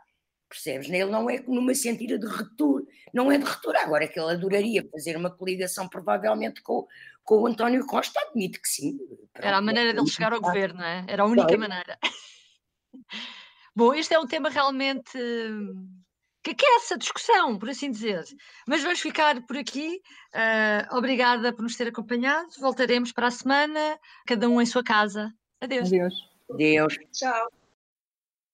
Percebes? 0.52 0.90
Ele 0.90 1.06
não 1.06 1.30
é 1.30 1.40
numa 1.48 1.74
sentido 1.74 2.18
de 2.18 2.26
retura, 2.26 2.84
não 3.12 3.32
é 3.32 3.38
de 3.38 3.44
retura. 3.44 3.80
Agora 3.80 4.06
que 4.06 4.20
ele 4.20 4.32
adoraria 4.32 4.86
fazer 4.92 5.16
uma 5.16 5.30
coligação, 5.30 5.88
provavelmente, 5.88 6.60
com, 6.62 6.86
com 7.24 7.40
o 7.40 7.46
António 7.46 7.86
Costa, 7.86 8.20
admito 8.20 8.60
que 8.60 8.68
sim. 8.68 8.98
Pronto. 9.32 9.46
Era 9.46 9.56
a 9.56 9.62
maneira 9.62 9.94
dele 9.94 10.06
chegar 10.06 10.34
ao 10.34 10.42
governo, 10.42 10.78
não 10.78 10.84
é? 10.84 11.06
Era 11.08 11.22
a 11.22 11.26
única 11.26 11.56
maneira. 11.56 11.98
Bom, 13.74 13.94
este 13.94 14.12
é 14.12 14.20
um 14.20 14.26
tema 14.26 14.50
realmente 14.50 15.18
que 16.42 16.54
quer 16.54 16.76
essa 16.76 16.98
discussão, 16.98 17.58
por 17.58 17.70
assim 17.70 17.90
dizer. 17.90 18.22
Mas 18.68 18.82
vamos 18.82 19.00
ficar 19.00 19.40
por 19.46 19.56
aqui. 19.56 20.02
Uh, 20.34 20.96
obrigada 20.98 21.50
por 21.50 21.62
nos 21.62 21.76
ter 21.76 21.88
acompanhado. 21.88 22.48
Voltaremos 22.60 23.10
para 23.10 23.28
a 23.28 23.30
semana, 23.30 23.98
cada 24.26 24.50
um 24.50 24.60
em 24.60 24.66
sua 24.66 24.84
casa. 24.84 25.32
Adeus. 25.62 25.88
Adeus. 25.88 26.14
Adeus. 26.50 26.98
Tchau. 27.10 27.61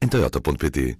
em 0.00 0.08
toyota.pt 0.08 0.98